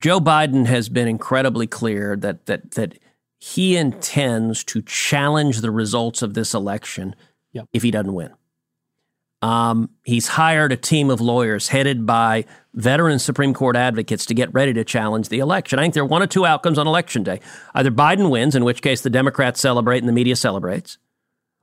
Joe 0.00 0.20
Biden 0.20 0.66
has 0.66 0.88
been 0.88 1.08
incredibly 1.08 1.66
clear 1.66 2.16
that 2.16 2.46
that 2.46 2.72
that 2.72 2.98
he 3.38 3.76
intends 3.76 4.64
to 4.64 4.82
challenge 4.82 5.60
the 5.60 5.70
results 5.70 6.22
of 6.22 6.34
this 6.34 6.54
election 6.54 7.14
yep. 7.52 7.66
if 7.72 7.82
he 7.82 7.90
doesn't 7.90 8.12
win. 8.12 8.32
Um, 9.40 9.90
he's 10.04 10.28
hired 10.28 10.72
a 10.72 10.76
team 10.76 11.10
of 11.10 11.20
lawyers 11.20 11.68
headed 11.68 12.04
by 12.04 12.44
veteran 12.74 13.18
Supreme 13.18 13.54
Court 13.54 13.76
advocates 13.76 14.26
to 14.26 14.34
get 14.34 14.52
ready 14.52 14.72
to 14.72 14.84
challenge 14.84 15.28
the 15.28 15.38
election. 15.38 15.78
I 15.78 15.82
think 15.82 15.94
there 15.94 16.02
are 16.02 16.06
one 16.06 16.22
or 16.22 16.26
two 16.26 16.44
outcomes 16.44 16.78
on 16.78 16.88
election 16.88 17.22
day. 17.22 17.40
Either 17.74 17.90
Biden 17.90 18.30
wins, 18.30 18.56
in 18.56 18.64
which 18.64 18.82
case 18.82 19.00
the 19.00 19.10
Democrats 19.10 19.60
celebrate 19.60 19.98
and 19.98 20.08
the 20.08 20.12
media 20.12 20.34
celebrates, 20.34 20.98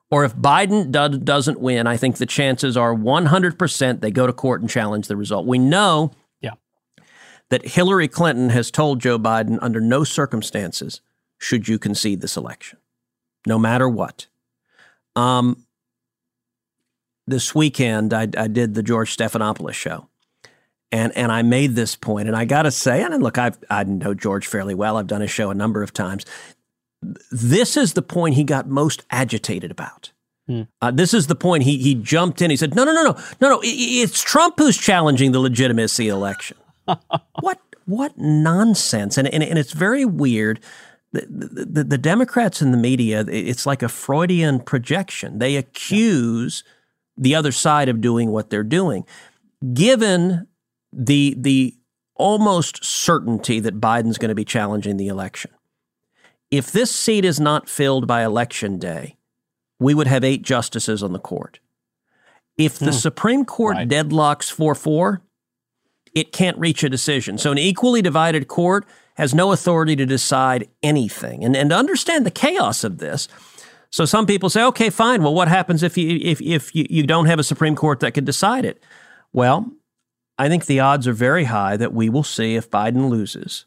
or 0.09 0.23
if 0.23 0.35
Biden 0.35 0.91
do- 0.91 1.19
doesn't 1.19 1.59
win, 1.59 1.87
I 1.87 1.97
think 1.97 2.17
the 2.17 2.25
chances 2.25 2.77
are 2.77 2.95
100% 2.95 3.99
they 3.99 4.11
go 4.11 4.27
to 4.27 4.33
court 4.33 4.61
and 4.61 4.69
challenge 4.69 5.07
the 5.07 5.17
result. 5.17 5.45
We 5.45 5.57
know 5.57 6.11
yeah. 6.39 6.53
that 7.49 7.65
Hillary 7.65 8.07
Clinton 8.07 8.49
has 8.49 8.71
told 8.71 9.01
Joe 9.01 9.19
Biden 9.19 9.57
under 9.61 9.81
no 9.81 10.05
circumstances 10.05 11.01
should 11.37 11.67
you 11.67 11.77
concede 11.77 12.21
this 12.21 12.37
election, 12.37 12.79
no 13.45 13.59
matter 13.59 13.89
what. 13.89 14.27
Um, 15.17 15.64
this 17.27 17.55
weekend, 17.55 18.13
I, 18.13 18.27
I 18.37 18.47
did 18.47 18.73
the 18.73 18.83
George 18.83 19.15
Stephanopoulos 19.15 19.73
show. 19.73 20.07
And, 20.91 21.15
and 21.17 21.31
I 21.31 21.41
made 21.41 21.75
this 21.75 21.95
point, 21.95 22.27
and 22.27 22.37
I 22.37 22.45
got 22.45 22.61
to 22.63 22.71
say, 22.71 23.03
and 23.03 23.21
look, 23.21 23.37
I've, 23.37 23.57
I 23.69 23.83
know 23.83 24.13
George 24.13 24.47
fairly 24.47 24.75
well. 24.75 24.97
I've 24.97 25.07
done 25.07 25.21
his 25.21 25.31
show 25.31 25.49
a 25.49 25.55
number 25.55 25.83
of 25.83 25.91
times. 25.91 26.25
This 27.31 27.75
is 27.75 27.93
the 27.93 28.01
point 28.01 28.35
he 28.35 28.43
got 28.43 28.67
most 28.67 29.03
agitated 29.09 29.71
about. 29.71 30.11
Hmm. 30.47 30.61
Uh, 30.81 30.91
this 30.91 31.13
is 31.13 31.27
the 31.27 31.35
point 31.35 31.63
he 31.63 31.77
he 31.79 31.95
jumped 31.95 32.41
in. 32.41 32.51
He 32.51 32.57
said, 32.57 32.75
"No, 32.75 32.83
no, 32.83 32.93
no, 32.93 33.03
no, 33.03 33.17
no, 33.41 33.49
no. 33.49 33.59
It's 33.63 34.21
Trump 34.21 34.55
who's 34.57 34.77
challenging 34.77 35.31
the 35.31 35.39
legitimacy 35.39 36.07
of 36.07 36.13
the 36.13 36.17
election." 36.17 36.57
what 37.41 37.59
what 37.85 38.17
nonsense! 38.17 39.17
And 39.17 39.27
and, 39.27 39.43
and 39.43 39.57
it's 39.57 39.73
very 39.73 40.05
weird. 40.05 40.59
The, 41.13 41.25
the, 41.29 41.83
the 41.85 41.97
Democrats 41.97 42.61
in 42.61 42.71
the 42.71 42.77
media, 42.77 43.23
it's 43.29 43.65
like 43.65 43.81
a 43.81 43.87
Freudian 43.87 44.59
projection. 44.59 45.39
They 45.39 45.55
accuse 45.55 46.63
the 47.17 47.35
other 47.35 47.51
side 47.51 47.89
of 47.89 48.01
doing 48.01 48.31
what 48.31 48.49
they're 48.49 48.63
doing. 48.63 49.05
Given 49.73 50.47
the 50.91 51.35
the 51.37 51.75
almost 52.15 52.83
certainty 52.83 53.59
that 53.59 53.79
Biden's 53.79 54.17
going 54.17 54.29
to 54.29 54.35
be 54.35 54.45
challenging 54.45 54.97
the 54.97 55.07
election. 55.07 55.51
If 56.49 56.71
this 56.71 56.95
seat 56.95 57.25
is 57.25 57.39
not 57.39 57.69
filled 57.69 58.07
by 58.07 58.23
election 58.23 58.79
day, 58.79 59.17
we 59.79 59.93
would 59.93 60.07
have 60.07 60.23
eight 60.23 60.41
justices 60.41 61.03
on 61.03 61.11
the 61.11 61.19
court. 61.19 61.59
If 62.57 62.79
the 62.79 62.85
hmm. 62.85 62.91
Supreme 62.91 63.45
Court 63.45 63.75
right. 63.75 63.87
deadlocks 63.87 64.49
4 64.49 64.75
4, 64.75 65.21
it 66.13 66.31
can't 66.31 66.57
reach 66.57 66.83
a 66.83 66.89
decision. 66.89 67.37
So, 67.37 67.51
an 67.51 67.57
equally 67.57 68.01
divided 68.01 68.47
court 68.47 68.85
has 69.15 69.33
no 69.33 69.51
authority 69.51 69.95
to 69.97 70.05
decide 70.05 70.69
anything. 70.81 71.43
And, 71.43 71.55
and 71.55 71.69
to 71.69 71.75
understand 71.75 72.25
the 72.25 72.31
chaos 72.31 72.83
of 72.83 72.99
this, 72.99 73.27
so 73.95 74.03
some 74.03 74.25
people 74.25 74.49
say, 74.49 74.61
okay, 74.61 74.89
fine. 74.89 75.23
Well, 75.23 75.33
what 75.33 75.47
happens 75.47 75.81
if 75.81 75.97
you 75.97 76.19
if 76.21 76.41
if 76.41 76.75
you, 76.75 76.85
you 76.89 77.07
don't 77.07 77.27
have 77.27 77.39
a 77.39 77.45
Supreme 77.45 77.77
Court 77.77 78.01
that 78.01 78.13
can 78.13 78.25
decide 78.25 78.65
it? 78.65 78.83
Well, 79.31 79.71
I 80.37 80.49
think 80.49 80.65
the 80.65 80.81
odds 80.81 81.07
are 81.07 81.13
very 81.13 81.45
high 81.45 81.77
that 81.77 81.93
we 81.93 82.09
will 82.09 82.21
see 82.21 82.55
if 82.55 82.69
Biden 82.69 83.07
loses, 83.07 83.65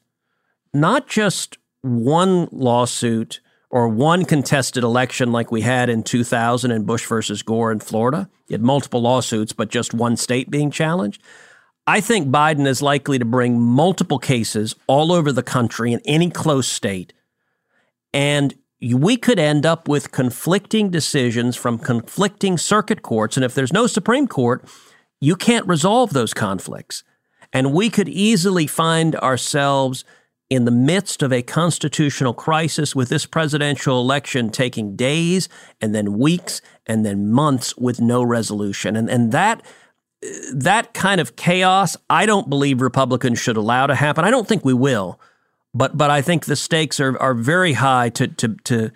not 0.75 1.09
just 1.09 1.57
one 1.81 2.47
lawsuit 2.53 3.41
or 3.71 3.89
one 3.89 4.27
contested 4.27 4.85
election 4.85 5.33
like 5.33 5.51
we 5.51 5.63
had 5.63 5.89
in 5.89 6.03
2000 6.03 6.73
in 6.73 6.85
Bush 6.85 7.07
versus 7.07 7.43
Gore 7.43 7.73
in 7.73 7.81
Florida. 7.81 8.29
You 8.49 8.53
had 8.53 8.61
multiple 8.61 9.01
lawsuits, 9.01 9.55
but 9.55 9.71
just 9.71 9.95
one 9.95 10.19
state 10.19 10.51
being 10.51 10.71
challenged. 10.71 11.23
I 11.87 12.03
think 12.03 12.29
Biden 12.29 12.67
is 12.67 12.83
likely 12.83 13.19
to 13.19 13.25
bring 13.25 13.59
multiple 13.59 14.19
cases 14.19 14.77
all 14.89 15.11
over 15.11 15.33
the 15.33 15.43
country 15.43 15.95
in 15.95 16.03
any 16.05 16.29
close 16.29 16.69
state. 16.69 17.15
And 18.13 18.55
we 18.81 19.17
could 19.17 19.39
end 19.39 19.67
up 19.67 19.89
with 19.89 20.13
conflicting 20.13 20.91
decisions 20.91 21.57
from 21.57 21.79
conflicting 21.79 22.57
circuit 22.57 23.03
courts. 23.03 23.37
And 23.37 23.45
if 23.45 23.55
there's 23.55 23.73
no 23.73 23.87
Supreme 23.87 24.29
Court, 24.29 24.65
you 25.21 25.35
can't 25.35 25.67
resolve 25.67 26.13
those 26.13 26.33
conflicts. 26.33 27.03
And 27.53 27.73
we 27.73 27.91
could 27.91 28.09
easily 28.09 28.67
find 28.67 29.17
ourselves 29.17 30.05
in 30.51 30.65
the 30.65 30.71
midst 30.71 31.23
of 31.23 31.33
a 31.33 31.43
constitutional 31.43 32.33
crisis 32.33 32.95
with 32.95 33.09
this 33.09 33.27
presidential 33.27 34.01
election 34.01 34.49
taking 34.51 34.97
days 34.97 35.49
and 35.81 35.95
then 35.95 36.19
weeks 36.19 36.63
and 36.87 37.05
then 37.05 37.31
months 37.31 37.77
with 37.77 38.01
no 38.01 38.23
resolution. 38.23 38.97
And, 38.97 39.11
and 39.11 39.33
that 39.33 39.63
that 40.53 40.95
kind 40.95 41.21
of 41.21 41.37
chaos, 41.37 41.97
I 42.11 42.27
don't 42.27 42.51
believe 42.51 42.81
Republicans 42.81 43.39
should 43.39 43.57
allow 43.57 43.87
to 43.87 43.95
happen. 43.95 44.25
I 44.25 44.31
don't 44.31 44.49
think 44.49 44.65
we 44.65 44.75
will. 44.75 45.21
But 45.75 45.97
but 45.97 46.11
I 46.11 46.23
think 46.23 46.47
the 46.47 46.57
stakes 46.57 46.99
are 47.01 47.19
are 47.19 47.35
very 47.35 47.75
high 47.75 48.09
to 48.11 48.29
to 48.29 48.57
to 48.65 48.91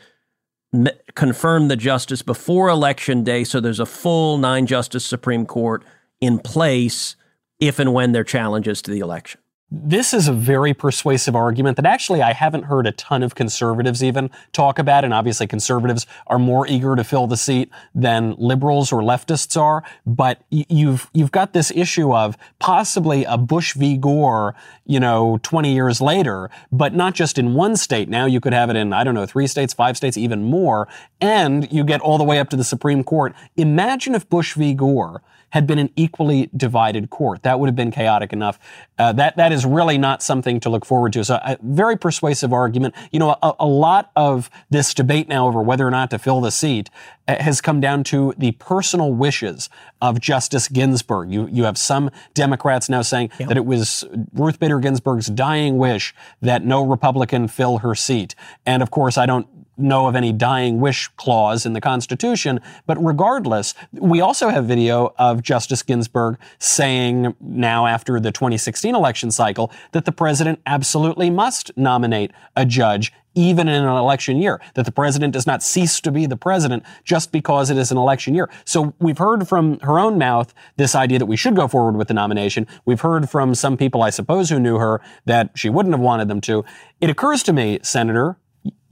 confirm 1.14 1.68
the 1.68 1.76
justice 1.76 2.22
before 2.22 2.70
election 2.70 3.24
day, 3.24 3.44
so 3.44 3.60
there's 3.60 3.80
a 3.80 3.86
full 3.86 4.38
nine 4.38 4.66
justice 4.66 5.04
Supreme 5.04 5.44
Court 5.44 5.84
in 6.20 6.38
place 6.38 7.16
if 7.60 7.78
and 7.78 7.92
when 7.92 8.12
there 8.12 8.22
are 8.22 8.24
challenges 8.24 8.80
to 8.82 8.90
the 8.90 9.00
election. 9.00 9.41
This 9.74 10.12
is 10.12 10.28
a 10.28 10.34
very 10.34 10.74
persuasive 10.74 11.34
argument 11.34 11.76
that 11.76 11.86
actually 11.86 12.20
I 12.20 12.34
haven't 12.34 12.64
heard 12.64 12.86
a 12.86 12.92
ton 12.92 13.22
of 13.22 13.34
conservatives 13.34 14.04
even 14.04 14.30
talk 14.52 14.78
about. 14.78 15.02
And 15.02 15.14
obviously 15.14 15.46
conservatives 15.46 16.06
are 16.26 16.38
more 16.38 16.66
eager 16.66 16.94
to 16.94 17.02
fill 17.02 17.26
the 17.26 17.38
seat 17.38 17.70
than 17.94 18.34
liberals 18.36 18.92
or 18.92 19.00
leftists 19.00 19.58
are. 19.58 19.82
But 20.04 20.42
you've, 20.50 21.08
you've 21.14 21.32
got 21.32 21.54
this 21.54 21.70
issue 21.70 22.14
of 22.14 22.36
possibly 22.58 23.24
a 23.24 23.38
Bush 23.38 23.72
v. 23.72 23.96
Gore, 23.96 24.54
you 24.84 25.00
know, 25.00 25.38
20 25.42 25.72
years 25.72 26.02
later, 26.02 26.50
but 26.70 26.94
not 26.94 27.14
just 27.14 27.38
in 27.38 27.54
one 27.54 27.74
state. 27.76 28.10
Now 28.10 28.26
you 28.26 28.40
could 28.40 28.52
have 28.52 28.68
it 28.68 28.76
in, 28.76 28.92
I 28.92 29.04
don't 29.04 29.14
know, 29.14 29.24
three 29.24 29.46
states, 29.46 29.72
five 29.72 29.96
states, 29.96 30.18
even 30.18 30.44
more. 30.44 30.86
And 31.18 31.72
you 31.72 31.82
get 31.82 32.02
all 32.02 32.18
the 32.18 32.24
way 32.24 32.38
up 32.38 32.50
to 32.50 32.56
the 32.56 32.64
Supreme 32.64 33.02
Court. 33.02 33.34
Imagine 33.56 34.14
if 34.14 34.28
Bush 34.28 34.52
v. 34.52 34.74
Gore 34.74 35.22
had 35.52 35.66
been 35.66 35.78
an 35.78 35.90
equally 35.96 36.48
divided 36.56 37.10
court. 37.10 37.42
That 37.42 37.60
would 37.60 37.66
have 37.66 37.76
been 37.76 37.90
chaotic 37.90 38.32
enough. 38.32 38.58
Uh, 38.98 39.12
that 39.12 39.36
that 39.36 39.52
is 39.52 39.61
really 39.64 39.98
not 39.98 40.22
something 40.22 40.60
to 40.60 40.70
look 40.70 40.84
forward 40.84 41.12
to. 41.14 41.24
So, 41.24 41.36
a 41.42 41.56
very 41.62 41.96
persuasive 41.96 42.52
argument. 42.52 42.94
You 43.10 43.18
know, 43.18 43.36
a, 43.42 43.54
a 43.60 43.66
lot 43.66 44.10
of 44.16 44.50
this 44.70 44.94
debate 44.94 45.28
now 45.28 45.46
over 45.46 45.62
whether 45.62 45.86
or 45.86 45.90
not 45.90 46.10
to 46.10 46.18
fill 46.18 46.40
the 46.40 46.50
seat 46.50 46.90
uh, 47.28 47.42
has 47.42 47.60
come 47.60 47.80
down 47.80 48.04
to 48.04 48.34
the 48.36 48.52
personal 48.52 49.12
wishes 49.12 49.68
of 50.00 50.20
Justice 50.20 50.68
Ginsburg. 50.68 51.32
You 51.32 51.48
you 51.48 51.64
have 51.64 51.78
some 51.78 52.10
Democrats 52.34 52.88
now 52.88 53.02
saying 53.02 53.30
yeah. 53.38 53.46
that 53.46 53.56
it 53.56 53.64
was 53.64 54.04
Ruth 54.32 54.58
Bader 54.58 54.80
Ginsburg's 54.80 55.26
dying 55.26 55.78
wish 55.78 56.14
that 56.40 56.64
no 56.64 56.84
Republican 56.84 57.48
fill 57.48 57.78
her 57.78 57.94
seat. 57.94 58.34
And 58.66 58.82
of 58.82 58.90
course, 58.90 59.16
I 59.16 59.26
don't 59.26 59.46
know 59.76 60.06
of 60.06 60.14
any 60.14 60.32
dying 60.32 60.80
wish 60.80 61.08
clause 61.16 61.64
in 61.66 61.72
the 61.72 61.80
Constitution. 61.80 62.60
But 62.86 63.02
regardless, 63.02 63.74
we 63.92 64.20
also 64.20 64.48
have 64.48 64.66
video 64.66 65.14
of 65.18 65.42
Justice 65.42 65.82
Ginsburg 65.82 66.38
saying 66.58 67.34
now 67.40 67.86
after 67.86 68.20
the 68.20 68.32
2016 68.32 68.94
election 68.94 69.30
cycle 69.30 69.72
that 69.92 70.04
the 70.04 70.12
president 70.12 70.60
absolutely 70.66 71.30
must 71.30 71.70
nominate 71.76 72.32
a 72.56 72.64
judge 72.64 73.12
even 73.34 73.68
in 73.68 73.82
an 73.82 73.96
election 73.96 74.36
year, 74.36 74.60
that 74.74 74.84
the 74.84 74.92
president 74.92 75.32
does 75.32 75.46
not 75.46 75.62
cease 75.62 76.00
to 76.00 76.10
be 76.10 76.26
the 76.26 76.36
president 76.36 76.82
just 77.04 77.32
because 77.32 77.70
it 77.70 77.78
is 77.78 77.90
an 77.90 77.96
election 77.96 78.34
year. 78.34 78.50
So 78.64 78.94
we've 78.98 79.18
heard 79.18 79.48
from 79.48 79.78
her 79.80 79.98
own 79.98 80.18
mouth 80.18 80.52
this 80.76 80.94
idea 80.94 81.18
that 81.18 81.26
we 81.26 81.36
should 81.36 81.56
go 81.56 81.68
forward 81.68 81.96
with 81.96 82.08
the 82.08 82.14
nomination. 82.14 82.66
We've 82.84 83.00
heard 83.00 83.30
from 83.30 83.54
some 83.54 83.76
people, 83.76 84.02
I 84.02 84.10
suppose, 84.10 84.50
who 84.50 84.60
knew 84.60 84.78
her 84.78 85.00
that 85.24 85.50
she 85.54 85.68
wouldn't 85.70 85.94
have 85.94 86.00
wanted 86.00 86.28
them 86.28 86.40
to. 86.42 86.64
It 87.00 87.10
occurs 87.10 87.42
to 87.44 87.52
me, 87.52 87.78
Senator, 87.82 88.36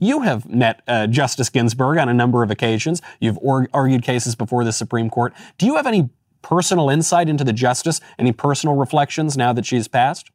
you 0.01 0.21
have 0.21 0.49
met 0.49 0.81
uh, 0.87 1.07
Justice 1.07 1.49
Ginsburg 1.49 1.99
on 1.99 2.09
a 2.09 2.13
number 2.13 2.43
of 2.43 2.51
occasions. 2.51 3.01
You've 3.21 3.37
or- 3.39 3.69
argued 3.73 4.01
cases 4.01 4.35
before 4.35 4.65
the 4.65 4.73
Supreme 4.73 5.09
Court. 5.09 5.31
Do 5.57 5.65
you 5.67 5.75
have 5.75 5.87
any 5.87 6.09
personal 6.41 6.89
insight 6.89 7.29
into 7.29 7.43
the 7.43 7.53
justice? 7.53 8.01
Any 8.17 8.33
personal 8.33 8.75
reflections 8.75 9.37
now 9.37 9.53
that 9.53 9.65
she's 9.65 9.87
passed? 9.87 10.31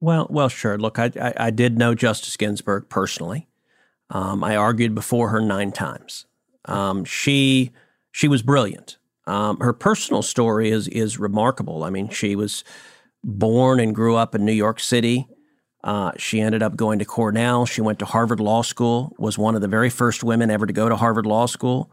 Well, 0.00 0.26
well, 0.30 0.48
sure. 0.48 0.78
Look, 0.78 0.98
I, 0.98 1.12
I, 1.20 1.34
I 1.36 1.50
did 1.50 1.78
know 1.78 1.94
Justice 1.94 2.36
Ginsburg 2.36 2.88
personally. 2.88 3.48
Um, 4.10 4.42
I 4.42 4.56
argued 4.56 4.94
before 4.94 5.28
her 5.28 5.40
nine 5.40 5.70
times. 5.70 6.26
Um, 6.64 7.04
she 7.04 7.70
she 8.10 8.28
was 8.28 8.42
brilliant. 8.42 8.98
Um, 9.26 9.58
her 9.60 9.72
personal 9.72 10.22
story 10.22 10.70
is 10.70 10.88
is 10.88 11.18
remarkable. 11.18 11.84
I 11.84 11.90
mean, 11.90 12.08
she 12.08 12.34
was 12.34 12.64
born 13.22 13.78
and 13.78 13.94
grew 13.94 14.16
up 14.16 14.34
in 14.34 14.44
New 14.44 14.52
York 14.52 14.80
City. 14.80 15.28
Uh, 15.84 16.12
she 16.16 16.40
ended 16.40 16.62
up 16.62 16.76
going 16.76 16.98
to 17.00 17.04
Cornell. 17.04 17.66
She 17.66 17.80
went 17.80 17.98
to 17.98 18.04
Harvard 18.04 18.40
Law 18.40 18.62
School, 18.62 19.14
was 19.18 19.36
one 19.36 19.54
of 19.54 19.60
the 19.60 19.68
very 19.68 19.90
first 19.90 20.22
women 20.22 20.50
ever 20.50 20.66
to 20.66 20.72
go 20.72 20.88
to 20.88 20.96
Harvard 20.96 21.26
Law 21.26 21.46
School. 21.46 21.90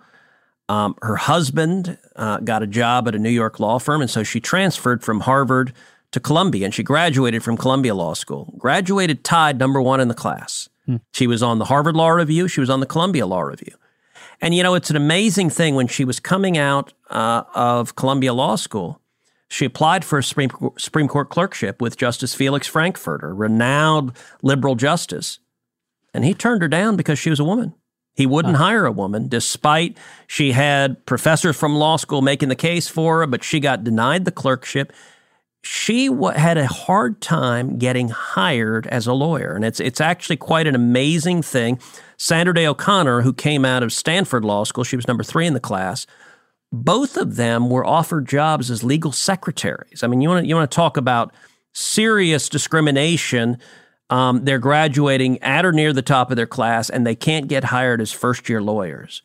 Um, 0.68 0.96
her 1.02 1.16
husband 1.16 1.98
uh, 2.16 2.38
got 2.38 2.62
a 2.62 2.68
job 2.68 3.08
at 3.08 3.16
a 3.16 3.20
New 3.20 3.32
York 3.32 3.60
law 3.60 3.80
firm, 3.80 4.02
and 4.02 4.10
so 4.10 4.22
she 4.22 4.40
transferred 4.40 5.04
from 5.04 5.22
Harvard 5.22 5.74
to 6.12 6.20
Columbia, 6.20 6.66
and 6.66 6.74
she 6.74 6.84
graduated 6.84 7.44
from 7.44 7.58
Columbia 7.58 7.96
Law 7.96 8.14
School. 8.14 8.54
Graduated 8.58 9.24
tied 9.24 9.58
number 9.58 9.82
one 9.82 10.00
in 10.00 10.08
the 10.08 10.14
class. 10.14 10.70
Hmm. 10.86 10.98
She 11.12 11.26
was 11.26 11.42
on 11.42 11.58
the 11.58 11.66
Harvard 11.66 11.96
Law 11.96 12.10
Review. 12.10 12.48
She 12.48 12.60
was 12.60 12.70
on 12.70 12.80
the 12.80 12.86
Columbia 12.86 13.26
Law 13.26 13.42
Review. 13.42 13.76
And 14.42 14.56
you 14.56 14.64
know, 14.64 14.76
it's 14.76 14.90
an 14.90 14.96
amazing 14.96 15.50
thing 15.50 15.76
when 15.76 15.88
she 15.88 16.06
was 16.06 16.20
coming 16.20 16.58
out 16.58 16.94
uh, 17.10 17.44
of 17.54 17.96
Columbia 17.96 18.34
Law 18.34 18.56
School. 18.56 19.02
She 19.50 19.66
applied 19.66 20.06
for 20.06 20.20
a 20.20 20.24
Supreme, 20.24 21.08
Court 21.08 21.30
clerkship 21.30 21.82
with 21.82 21.98
Justice 21.98 22.36
Felix 22.36 22.68
Frankfurter, 22.68 23.34
renowned 23.34 24.14
liberal 24.44 24.76
justice. 24.76 25.40
And 26.14 26.24
he 26.24 26.34
turned 26.34 26.62
her 26.62 26.68
down 26.68 26.96
because 26.96 27.18
she 27.18 27.32
was 27.32 27.40
a 27.40 27.44
woman. 27.44 27.74
He 28.16 28.26
wouldn't 28.26 28.58
hire 28.58 28.86
a 28.86 28.92
woman, 28.92 29.28
despite 29.28 29.98
she 30.28 30.52
had 30.52 31.06
professors 31.06 31.56
from 31.56 31.76
law 31.76 31.96
school 31.96 32.22
making 32.22 32.50
the 32.50 32.56
case 32.56 32.88
for 32.88 33.20
her, 33.20 33.28
but 33.28 33.44
she 33.44 33.60
got 33.60 33.84
denied 33.84 34.26
the 34.26 34.32
clerkship. 34.32 34.92
She 35.64 36.10
w- 36.10 36.38
had 36.38 36.58
a 36.58 36.68
hard 36.68 37.22
time 37.22 37.78
getting 37.78 38.10
hired 38.10 38.88
as 38.88 39.08
a 39.08 39.14
lawyer. 39.14 39.56
And 39.56 39.64
it's, 39.64 39.80
it's 39.80 40.02
actually 40.02 40.38
quite 40.38 40.68
an 40.68 40.76
amazing 40.76 41.42
thing. 41.42 41.80
Sandra 42.18 42.54
Day 42.54 42.68
O'Connor, 42.68 43.22
who 43.22 43.34
came 43.34 43.64
out 43.64 43.84
of 43.84 43.94
Stanford 43.94 44.44
Law 44.44 44.64
School, 44.64 44.84
she 44.84 44.96
was 44.98 45.08
number 45.08 45.24
three 45.24 45.48
in 45.48 45.54
the 45.54 45.60
class, 45.60 46.06
both 46.72 47.18
of 47.18 47.36
them 47.36 47.70
were 47.70 47.86
offered 47.86 48.28
jobs 48.28 48.70
as 48.70 48.84
legal 48.84 49.12
secretaries. 49.12 50.04
I 50.04 50.08
mean, 50.08 50.22
you 50.22 50.30
want 50.30 50.44
to 50.44 50.48
you 50.48 50.56
want 50.56 50.70
to 50.70 50.76
talk 50.76 50.98
about 50.98 51.34
serious 51.74 52.50
discrimination. 52.50 53.58
Um, 54.10 54.44
they're 54.46 54.60
graduating 54.60 55.42
at 55.44 55.66
or 55.66 55.72
near 55.72 55.94
the 55.94 56.02
top 56.02 56.32
of 56.32 56.36
their 56.36 56.48
class, 56.48 56.90
and 56.90 57.06
they 57.06 57.16
can't 57.16 57.48
get 57.48 57.66
hired 57.66 58.02
as 58.02 58.12
first 58.12 58.50
year 58.50 58.62
lawyers. 58.62 59.22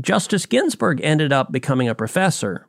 Justice 0.00 0.44
Ginsburg 0.46 1.00
ended 1.02 1.32
up 1.32 1.50
becoming 1.50 1.88
a 1.88 1.94
professor 1.94 2.66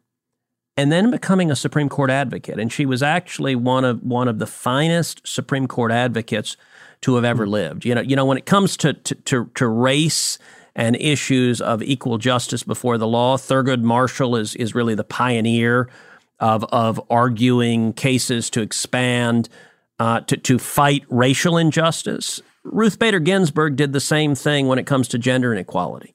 and 0.77 0.91
then 0.91 1.11
becoming 1.11 1.51
a 1.51 1.55
Supreme 1.55 1.89
Court 1.89 2.09
advocate. 2.09 2.59
And 2.59 2.71
she 2.71 2.85
was 2.85 3.03
actually 3.03 3.55
one 3.55 3.83
of 3.83 4.01
one 4.03 4.27
of 4.27 4.39
the 4.39 4.47
finest 4.47 5.27
Supreme 5.27 5.67
Court 5.67 5.91
advocates 5.91 6.55
to 7.01 7.15
have 7.15 7.25
ever 7.25 7.47
lived. 7.47 7.83
You 7.83 7.95
know, 7.95 8.01
you 8.01 8.15
know, 8.15 8.25
when 8.25 8.37
it 8.37 8.45
comes 8.45 8.77
to 8.77 8.93
to, 8.93 9.15
to, 9.15 9.51
to 9.55 9.67
race 9.67 10.37
and 10.77 10.95
issues 10.97 11.59
of 11.59 11.81
equal 11.81 12.19
justice 12.19 12.63
before 12.63 12.97
the 12.97 13.07
law. 13.07 13.35
Thurgood 13.35 13.81
Marshall 13.81 14.37
is 14.37 14.55
is 14.55 14.75
really 14.75 14.95
the 14.95 15.03
pioneer 15.03 15.89
of 16.39 16.63
of 16.65 17.01
arguing 17.09 17.91
cases 17.91 18.49
to 18.51 18.61
expand 18.61 19.49
uh, 19.99 20.21
to 20.21 20.37
to 20.37 20.59
fight 20.59 21.03
racial 21.09 21.57
injustice. 21.57 22.41
Ruth 22.63 22.99
Bader 22.99 23.19
Ginsburg 23.19 23.75
did 23.75 23.91
the 23.91 23.99
same 23.99 24.35
thing 24.35 24.67
when 24.67 24.77
it 24.77 24.85
comes 24.85 25.07
to 25.09 25.17
gender 25.17 25.51
inequality. 25.51 26.13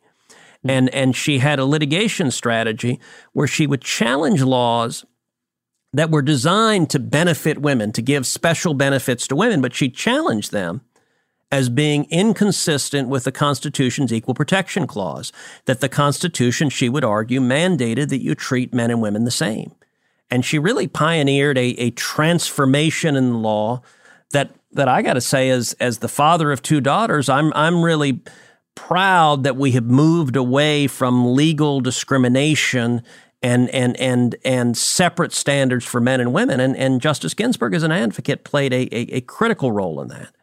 And 0.65 0.95
and 0.95 1.17
she 1.17 1.41
had 1.41 1.59
a 1.59 1.65
litigation 1.65 2.31
strategy 2.31 3.01
where 3.33 3.49
she 3.49 3.67
would 3.67 3.83
challenge 3.83 4.43
laws 4.43 5.05
that 5.93 6.11
were 6.11 6.23
designed 6.23 6.89
to 6.91 6.99
benefit 6.99 7.61
women, 7.61 7.93
to 7.93 8.01
give 8.01 8.27
special 8.27 8.73
benefits 8.73 9.27
to 9.27 9.37
women, 9.37 9.61
but 9.61 9.75
she 9.75 9.91
challenged 9.91 10.53
them 10.53 10.83
as 11.53 11.69
being 11.69 12.07
inconsistent 12.11 13.11
with 13.11 13.25
the 13.25 13.31
Constitution's 13.31 14.11
Equal 14.11 14.33
Protection 14.33 14.87
Clause, 14.87 15.33
that 15.67 15.81
the 15.81 15.89
Constitution, 15.89 16.71
she 16.71 16.89
would 16.89 17.05
argue, 17.05 17.41
mandated 17.41 18.09
that 18.09 18.23
you 18.23 18.35
treat 18.35 18.73
men 18.73 18.91
and 18.91 19.03
women 19.03 19.25
the 19.25 19.31
same. 19.31 19.73
And 20.31 20.47
she 20.47 20.59
really 20.59 20.89
pioneered 20.89 21.59
a, 21.59 21.69
a 21.79 21.91
transformation 21.91 23.17
in 23.17 23.31
the 23.31 23.39
law 23.39 23.83
that 24.31 24.51
that 24.73 24.89
I 24.89 25.03
got 25.03 25.15
to 25.15 25.21
say, 25.21 25.51
as 25.51 25.75
as 25.75 25.99
the 25.99 26.09
father 26.09 26.51
of 26.51 26.63
two 26.63 26.81
daughters, 26.81 27.29
I'm 27.29 27.53
I'm 27.55 27.83
really 27.83 28.23
proud 28.75 29.45
that 29.45 29.57
we 29.57 29.73
have 29.73 29.85
moved 29.85 30.35
away 30.35 30.87
from 30.87 31.35
legal 31.35 31.83
discrimination 31.83 33.03
and 33.43 33.69
and 33.69 33.95
and 33.99 34.37
and 34.43 34.75
separate 34.75 35.35
standards 35.35 35.85
for 35.85 36.01
men 36.01 36.19
and 36.19 36.33
women. 36.33 36.61
And 36.61 36.75
and 36.79 37.03
Justice 37.03 37.35
Ginsburg, 37.35 37.75
as 37.75 37.83
an 37.83 37.93
advocate, 37.93 38.43
played 38.43 38.73
a, 38.73 38.89
a, 38.91 39.17
a 39.17 39.21
critical 39.21 39.71
role 39.71 40.01
in 40.01 40.09
that 40.09 40.35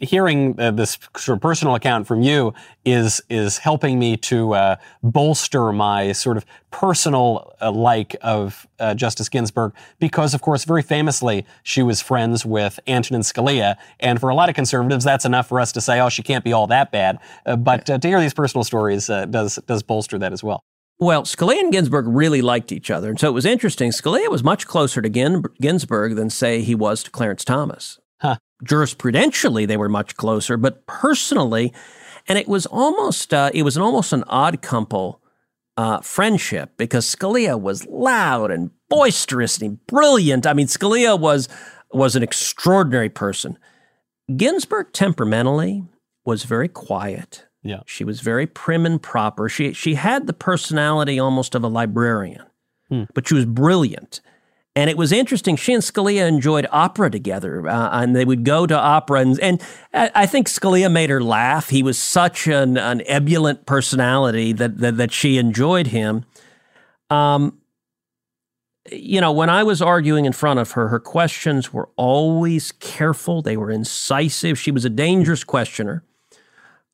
hearing 0.00 0.58
uh, 0.60 0.70
this 0.70 0.98
sort 1.16 1.36
of 1.36 1.42
personal 1.42 1.74
account 1.74 2.06
from 2.06 2.22
you 2.22 2.54
is 2.84 3.20
is 3.28 3.58
helping 3.58 3.98
me 3.98 4.16
to 4.16 4.54
uh, 4.54 4.76
bolster 5.02 5.72
my 5.72 6.12
sort 6.12 6.36
of 6.36 6.46
personal 6.70 7.52
uh, 7.60 7.70
like 7.70 8.14
of 8.22 8.66
uh, 8.78 8.94
Justice 8.94 9.28
Ginsburg 9.28 9.72
because, 9.98 10.34
of 10.34 10.40
course, 10.40 10.64
very 10.64 10.82
famously 10.82 11.44
she 11.62 11.82
was 11.82 12.00
friends 12.00 12.46
with 12.46 12.78
Antonin 12.86 13.22
Scalia, 13.22 13.76
and 14.00 14.20
for 14.20 14.28
a 14.28 14.34
lot 14.34 14.48
of 14.48 14.54
conservatives, 14.54 15.04
that's 15.04 15.24
enough 15.24 15.48
for 15.48 15.60
us 15.60 15.72
to 15.72 15.80
say, 15.80 16.00
oh, 16.00 16.08
she 16.08 16.22
can't 16.22 16.44
be 16.44 16.52
all 16.52 16.66
that 16.68 16.92
bad. 16.92 17.18
Uh, 17.44 17.56
but 17.56 17.88
uh, 17.90 17.98
to 17.98 18.08
hear 18.08 18.20
these 18.20 18.34
personal 18.34 18.64
stories 18.64 19.06
does 19.06 19.56
does 19.66 19.82
bolster 19.82 20.18
that 20.18 20.32
as 20.32 20.44
well. 20.44 20.60
Well, 21.00 21.22
Scalia 21.22 21.60
and 21.60 21.70
Ginsburg 21.70 22.06
really 22.08 22.42
liked 22.42 22.72
each 22.72 22.90
other, 22.90 23.08
and 23.08 23.20
so 23.20 23.28
it 23.28 23.32
was 23.32 23.46
interesting. 23.46 23.92
Scalia 23.92 24.28
was 24.28 24.42
much 24.42 24.66
closer 24.66 25.00
to 25.00 25.08
Ginsburg 25.08 26.16
than, 26.16 26.28
say, 26.28 26.62
he 26.62 26.74
was 26.74 27.04
to 27.04 27.10
Clarence 27.12 27.44
Thomas. 27.44 28.00
Huh. 28.20 28.36
Jurisprudentially, 28.64 29.66
they 29.66 29.76
were 29.76 29.88
much 29.88 30.16
closer, 30.16 30.56
but 30.56 30.86
personally, 30.86 31.72
and 32.26 32.38
it 32.38 32.48
was 32.48 32.66
almost 32.66 33.32
uh, 33.32 33.50
it 33.54 33.62
was 33.62 33.76
an 33.76 33.82
almost 33.82 34.12
an 34.12 34.24
odd 34.26 34.60
couple 34.62 35.20
uh, 35.76 36.00
friendship 36.00 36.72
because 36.76 37.06
Scalia 37.06 37.60
was 37.60 37.86
loud 37.86 38.50
and 38.50 38.70
boisterous 38.88 39.58
and 39.58 39.84
brilliant. 39.86 40.46
I 40.46 40.52
mean, 40.54 40.66
Scalia 40.66 41.18
was 41.18 41.48
was 41.92 42.16
an 42.16 42.22
extraordinary 42.22 43.08
person. 43.08 43.56
Ginsburg 44.36 44.92
temperamentally 44.92 45.84
was 46.24 46.44
very 46.44 46.68
quiet. 46.68 47.46
Yeah. 47.62 47.80
She 47.86 48.04
was 48.04 48.20
very 48.20 48.46
prim 48.46 48.84
and 48.86 49.00
proper. 49.02 49.48
She 49.48 49.72
she 49.72 49.94
had 49.94 50.26
the 50.26 50.32
personality 50.32 51.18
almost 51.18 51.54
of 51.54 51.62
a 51.62 51.68
librarian, 51.68 52.44
Hmm. 52.88 53.04
but 53.14 53.28
she 53.28 53.34
was 53.34 53.46
brilliant. 53.46 54.20
And 54.78 54.88
it 54.88 54.96
was 54.96 55.10
interesting. 55.10 55.56
She 55.56 55.74
and 55.74 55.82
Scalia 55.82 56.28
enjoyed 56.28 56.64
opera 56.70 57.10
together, 57.10 57.68
uh, 57.68 58.00
and 58.00 58.14
they 58.14 58.24
would 58.24 58.44
go 58.44 58.64
to 58.64 58.78
opera. 58.78 59.22
And, 59.22 59.40
and 59.40 59.60
I 59.92 60.24
think 60.24 60.46
Scalia 60.46 60.88
made 60.88 61.10
her 61.10 61.20
laugh. 61.20 61.70
He 61.70 61.82
was 61.82 61.98
such 61.98 62.46
an, 62.46 62.78
an 62.78 63.02
ebullient 63.08 63.66
personality 63.66 64.52
that, 64.52 64.78
that 64.78 64.96
that 64.96 65.10
she 65.10 65.36
enjoyed 65.36 65.88
him. 65.88 66.24
Um, 67.10 67.58
you 68.92 69.20
know, 69.20 69.32
when 69.32 69.50
I 69.50 69.64
was 69.64 69.82
arguing 69.82 70.26
in 70.26 70.32
front 70.32 70.60
of 70.60 70.70
her, 70.70 70.86
her 70.86 71.00
questions 71.00 71.72
were 71.72 71.88
always 71.96 72.70
careful. 72.70 73.42
They 73.42 73.56
were 73.56 73.72
incisive. 73.72 74.60
She 74.60 74.70
was 74.70 74.84
a 74.84 74.90
dangerous 74.90 75.42
questioner. 75.42 76.04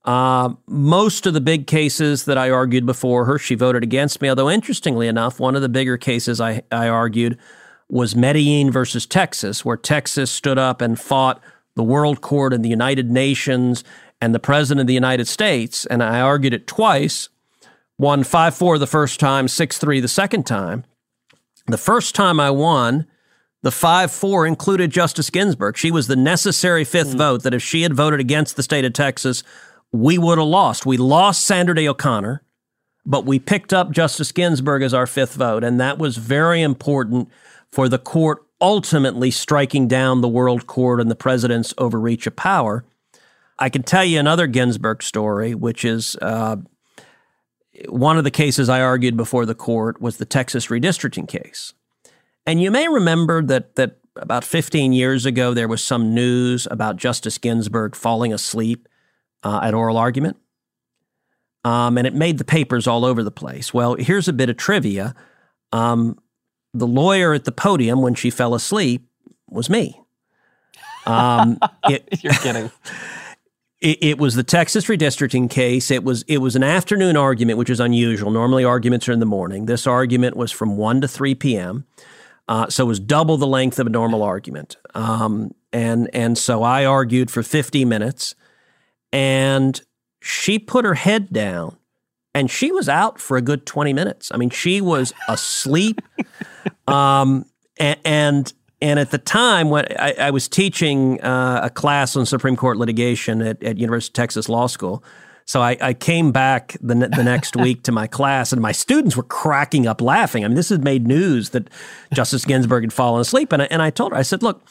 Uh, 0.06 0.54
most 0.66 1.26
of 1.26 1.34
the 1.34 1.40
big 1.42 1.66
cases 1.66 2.24
that 2.24 2.38
I 2.38 2.48
argued 2.48 2.86
before 2.86 3.26
her, 3.26 3.38
she 3.38 3.54
voted 3.56 3.82
against 3.82 4.22
me. 4.22 4.30
Although, 4.30 4.48
interestingly 4.48 5.06
enough, 5.06 5.38
one 5.38 5.54
of 5.54 5.60
the 5.60 5.68
bigger 5.68 5.98
cases 5.98 6.40
I, 6.40 6.62
I 6.72 6.88
argued 6.88 7.38
was 7.88 8.16
Medellin 8.16 8.70
versus 8.70 9.06
Texas, 9.06 9.64
where 9.64 9.76
Texas 9.76 10.30
stood 10.30 10.58
up 10.58 10.80
and 10.80 10.98
fought 10.98 11.42
the 11.76 11.82
World 11.82 12.20
Court 12.20 12.52
and 12.52 12.64
the 12.64 12.68
United 12.68 13.10
Nations 13.10 13.84
and 14.20 14.34
the 14.34 14.40
President 14.40 14.82
of 14.82 14.86
the 14.86 14.94
United 14.94 15.28
States. 15.28 15.86
And 15.86 16.02
I 16.02 16.20
argued 16.20 16.54
it 16.54 16.66
twice, 16.66 17.28
won 17.98 18.24
5 18.24 18.54
4 18.54 18.78
the 18.78 18.86
first 18.86 19.20
time, 19.20 19.48
6 19.48 19.78
3 19.78 20.00
the 20.00 20.08
second 20.08 20.44
time. 20.46 20.84
The 21.66 21.78
first 21.78 22.14
time 22.14 22.40
I 22.40 22.50
won, 22.50 23.06
the 23.62 23.70
5 23.70 24.10
4 24.10 24.46
included 24.46 24.90
Justice 24.90 25.30
Ginsburg. 25.30 25.76
She 25.76 25.90
was 25.90 26.06
the 26.06 26.16
necessary 26.16 26.84
fifth 26.84 27.12
hmm. 27.12 27.18
vote 27.18 27.42
that 27.42 27.54
if 27.54 27.62
she 27.62 27.82
had 27.82 27.94
voted 27.94 28.20
against 28.20 28.56
the 28.56 28.62
state 28.62 28.84
of 28.84 28.92
Texas, 28.92 29.42
we 29.92 30.18
would 30.18 30.38
have 30.38 30.46
lost. 30.46 30.86
We 30.86 30.96
lost 30.96 31.44
Sandra 31.44 31.74
Day 31.74 31.86
O'Connor, 31.86 32.42
but 33.06 33.24
we 33.24 33.38
picked 33.38 33.72
up 33.72 33.90
Justice 33.90 34.32
Ginsburg 34.32 34.82
as 34.82 34.92
our 34.92 35.06
fifth 35.06 35.34
vote. 35.34 35.62
And 35.62 35.78
that 35.80 35.98
was 35.98 36.16
very 36.16 36.62
important 36.62 37.30
for 37.74 37.88
the 37.88 37.98
court 37.98 38.46
ultimately 38.60 39.32
striking 39.32 39.88
down 39.88 40.20
the 40.20 40.28
world 40.28 40.68
court 40.68 41.00
and 41.00 41.10
the 41.10 41.16
president's 41.16 41.74
overreach 41.76 42.24
of 42.24 42.36
power. 42.36 42.84
I 43.58 43.68
can 43.68 43.82
tell 43.82 44.04
you 44.04 44.20
another 44.20 44.46
Ginsburg 44.46 45.02
story, 45.02 45.56
which 45.56 45.84
is 45.84 46.16
uh, 46.22 46.56
one 47.88 48.16
of 48.16 48.22
the 48.22 48.30
cases 48.30 48.68
I 48.68 48.80
argued 48.80 49.16
before 49.16 49.44
the 49.44 49.56
court 49.56 50.00
was 50.00 50.18
the 50.18 50.24
Texas 50.24 50.68
redistricting 50.68 51.26
case. 51.26 51.74
And 52.46 52.62
you 52.62 52.70
may 52.70 52.86
remember 52.86 53.42
that 53.42 53.74
that 53.74 53.98
about 54.14 54.44
15 54.44 54.92
years 54.92 55.26
ago 55.26 55.52
there 55.52 55.66
was 55.66 55.82
some 55.82 56.14
news 56.14 56.68
about 56.70 56.94
Justice 56.96 57.38
Ginsburg 57.38 57.96
falling 57.96 58.32
asleep 58.32 58.88
uh, 59.42 59.58
at 59.64 59.74
oral 59.74 59.96
argument. 59.96 60.36
Um, 61.64 61.98
and 61.98 62.06
it 62.06 62.14
made 62.14 62.38
the 62.38 62.44
papers 62.44 62.86
all 62.86 63.04
over 63.04 63.24
the 63.24 63.32
place. 63.32 63.74
Well, 63.74 63.96
here's 63.96 64.28
a 64.28 64.32
bit 64.32 64.48
of 64.48 64.56
trivia. 64.56 65.16
Um, 65.72 66.20
the 66.74 66.86
lawyer 66.86 67.32
at 67.32 67.44
the 67.44 67.52
podium 67.52 68.02
when 68.02 68.14
she 68.14 68.28
fell 68.28 68.54
asleep 68.54 69.08
was 69.48 69.70
me. 69.70 70.00
Um, 71.06 71.58
it, 71.84 72.22
You're 72.22 72.34
kidding. 72.34 72.70
it, 73.80 73.98
it 74.02 74.18
was 74.18 74.34
the 74.34 74.42
Texas 74.42 74.86
redistricting 74.86 75.48
case. 75.48 75.90
It 75.90 76.02
was 76.02 76.24
it 76.26 76.38
was 76.38 76.56
an 76.56 76.64
afternoon 76.64 77.16
argument, 77.16 77.58
which 77.58 77.70
is 77.70 77.80
unusual. 77.80 78.30
Normally, 78.30 78.64
arguments 78.64 79.08
are 79.08 79.12
in 79.12 79.20
the 79.20 79.26
morning. 79.26 79.66
This 79.66 79.86
argument 79.86 80.36
was 80.36 80.50
from 80.50 80.76
one 80.76 81.00
to 81.00 81.08
three 81.08 81.34
p.m., 81.34 81.86
uh, 82.48 82.68
so 82.68 82.84
it 82.84 82.88
was 82.88 83.00
double 83.00 83.36
the 83.36 83.46
length 83.46 83.78
of 83.78 83.86
a 83.86 83.90
normal 83.90 84.22
argument. 84.22 84.76
Um, 84.94 85.54
and 85.72 86.10
and 86.12 86.36
so 86.36 86.62
I 86.62 86.84
argued 86.84 87.30
for 87.30 87.42
fifty 87.42 87.84
minutes, 87.84 88.34
and 89.12 89.80
she 90.20 90.58
put 90.58 90.84
her 90.84 90.94
head 90.94 91.32
down, 91.32 91.76
and 92.34 92.50
she 92.50 92.72
was 92.72 92.88
out 92.88 93.20
for 93.20 93.36
a 93.36 93.42
good 93.42 93.66
twenty 93.66 93.92
minutes. 93.92 94.30
I 94.32 94.36
mean, 94.36 94.50
she 94.50 94.80
was 94.80 95.12
asleep. 95.28 96.00
um, 96.86 97.44
and, 97.78 97.98
and 98.04 98.52
and 98.80 99.00
at 99.00 99.10
the 99.10 99.18
time 99.18 99.70
when 99.70 99.86
I, 99.98 100.14
I 100.18 100.30
was 100.30 100.48
teaching 100.48 101.20
uh, 101.22 101.60
a 101.64 101.70
class 101.70 102.16
on 102.16 102.26
Supreme 102.26 102.56
Court 102.56 102.76
litigation 102.76 103.40
at, 103.40 103.62
at 103.62 103.78
University 103.78 104.10
of 104.10 104.14
Texas 104.14 104.48
Law 104.48 104.66
School, 104.66 105.02
so 105.46 105.60
I, 105.60 105.76
I 105.80 105.94
came 105.94 106.32
back 106.32 106.76
the, 106.80 106.94
ne- 106.94 107.08
the 107.08 107.24
next 107.24 107.56
week 107.60 107.82
to 107.84 107.92
my 107.92 108.06
class, 108.06 108.52
and 108.52 108.60
my 108.60 108.72
students 108.72 109.16
were 109.16 109.22
cracking 109.22 109.86
up 109.86 110.00
laughing. 110.00 110.44
I 110.44 110.48
mean, 110.48 110.56
this 110.56 110.70
had 110.70 110.84
made 110.84 111.06
news 111.06 111.50
that 111.50 111.68
Justice 112.12 112.44
Ginsburg 112.44 112.84
had 112.84 112.92
fallen 112.92 113.20
asleep, 113.20 113.52
and 113.52 113.62
I, 113.62 113.66
and 113.70 113.82
I 113.82 113.90
told 113.90 114.12
her, 114.12 114.18
I 114.18 114.22
said, 114.22 114.42
"Look, 114.42 114.62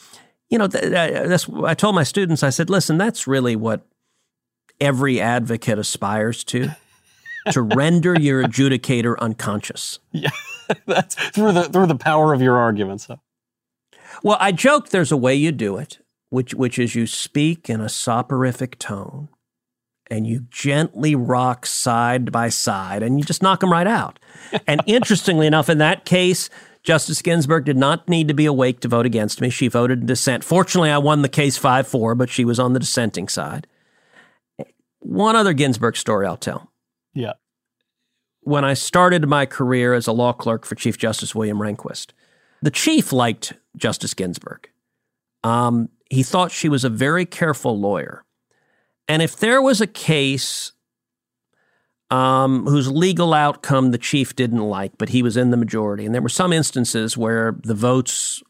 you 0.48 0.58
know, 0.58 0.66
th- 0.66 0.84
uh, 0.84 1.28
that's." 1.28 1.48
I 1.48 1.74
told 1.74 1.94
my 1.94 2.02
students, 2.02 2.42
I 2.42 2.50
said, 2.50 2.70
"Listen, 2.70 2.98
that's 2.98 3.26
really 3.26 3.56
what 3.56 3.86
every 4.80 5.20
advocate 5.20 5.78
aspires 5.78 6.42
to." 6.44 6.70
To 7.50 7.62
render 7.62 8.18
your 8.18 8.42
adjudicator 8.42 9.18
unconscious. 9.18 9.98
Yeah, 10.12 10.30
that's 10.86 11.14
through 11.30 11.52
the 11.52 11.64
through 11.64 11.86
the 11.86 11.96
power 11.96 12.32
of 12.32 12.40
your 12.40 12.56
arguments. 12.56 13.06
So. 13.06 13.20
Well, 14.22 14.36
I 14.40 14.52
joke 14.52 14.88
there's 14.88 15.12
a 15.12 15.16
way 15.16 15.34
you 15.34 15.52
do 15.52 15.76
it, 15.76 15.98
which 16.30 16.54
which 16.54 16.78
is 16.78 16.94
you 16.94 17.06
speak 17.06 17.68
in 17.68 17.80
a 17.80 17.88
soporific 17.88 18.78
tone 18.78 19.28
and 20.10 20.26
you 20.26 20.46
gently 20.50 21.14
rock 21.14 21.66
side 21.66 22.30
by 22.30 22.48
side 22.48 23.02
and 23.02 23.18
you 23.18 23.24
just 23.24 23.42
knock 23.42 23.60
them 23.60 23.72
right 23.72 23.86
out. 23.86 24.18
And 24.66 24.82
interestingly 24.86 25.46
enough, 25.46 25.68
in 25.68 25.78
that 25.78 26.04
case, 26.04 26.48
Justice 26.84 27.22
Ginsburg 27.22 27.64
did 27.64 27.76
not 27.76 28.08
need 28.08 28.28
to 28.28 28.34
be 28.34 28.46
awake 28.46 28.80
to 28.80 28.88
vote 28.88 29.06
against 29.06 29.40
me. 29.40 29.50
She 29.50 29.68
voted 29.68 30.00
in 30.00 30.06
dissent. 30.06 30.44
Fortunately, 30.44 30.90
I 30.90 30.98
won 30.98 31.22
the 31.22 31.28
case 31.28 31.56
5 31.56 31.88
4, 31.88 32.14
but 32.14 32.30
she 32.30 32.44
was 32.44 32.60
on 32.60 32.72
the 32.72 32.78
dissenting 32.78 33.26
side. 33.26 33.66
One 35.00 35.34
other 35.34 35.54
Ginsburg 35.54 35.96
story 35.96 36.26
I'll 36.26 36.36
tell. 36.36 36.70
Yeah. 37.14 37.34
When 38.40 38.64
I 38.64 38.74
started 38.74 39.26
my 39.26 39.46
career 39.46 39.94
as 39.94 40.06
a 40.06 40.12
law 40.12 40.32
clerk 40.32 40.66
for 40.66 40.74
Chief 40.74 40.98
Justice 40.98 41.34
William 41.34 41.58
Rehnquist, 41.58 42.08
the 42.60 42.70
chief 42.70 43.12
liked 43.12 43.54
Justice 43.76 44.14
Ginsburg. 44.14 44.68
Um, 45.42 45.88
he 46.10 46.22
thought 46.22 46.52
she 46.52 46.68
was 46.68 46.84
a 46.84 46.90
very 46.90 47.26
careful 47.26 47.78
lawyer. 47.78 48.24
And 49.08 49.22
if 49.22 49.36
there 49.36 49.60
was 49.60 49.80
a 49.80 49.86
case 49.86 50.72
um, 52.10 52.66
whose 52.66 52.90
legal 52.90 53.34
outcome 53.34 53.90
the 53.90 53.98
chief 53.98 54.36
didn't 54.36 54.62
like, 54.62 54.96
but 54.98 55.10
he 55.10 55.22
was 55.22 55.36
in 55.36 55.50
the 55.50 55.56
majority, 55.56 56.06
and 56.06 56.14
there 56.14 56.22
were 56.22 56.28
some 56.28 56.52
instances 56.52 57.16
where 57.16 57.58
the 57.62 57.74
votes 57.74 58.42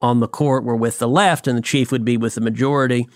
on 0.00 0.20
the 0.20 0.28
court 0.28 0.64
were 0.64 0.76
with 0.76 0.98
the 0.98 1.08
left 1.08 1.46
and 1.46 1.58
the 1.58 1.62
chief 1.62 1.90
would 1.90 2.04
be 2.04 2.16
with 2.16 2.36
the 2.36 2.40
majority. 2.40 3.08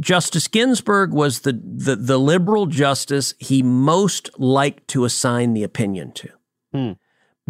Justice 0.00 0.48
Ginsburg 0.48 1.12
was 1.12 1.40
the, 1.40 1.52
the, 1.52 1.96
the 1.96 2.18
liberal 2.18 2.66
justice 2.66 3.34
he 3.38 3.62
most 3.62 4.30
liked 4.38 4.88
to 4.88 5.04
assign 5.04 5.54
the 5.54 5.62
opinion 5.62 6.12
to 6.12 6.28
Hmm. 6.72 6.92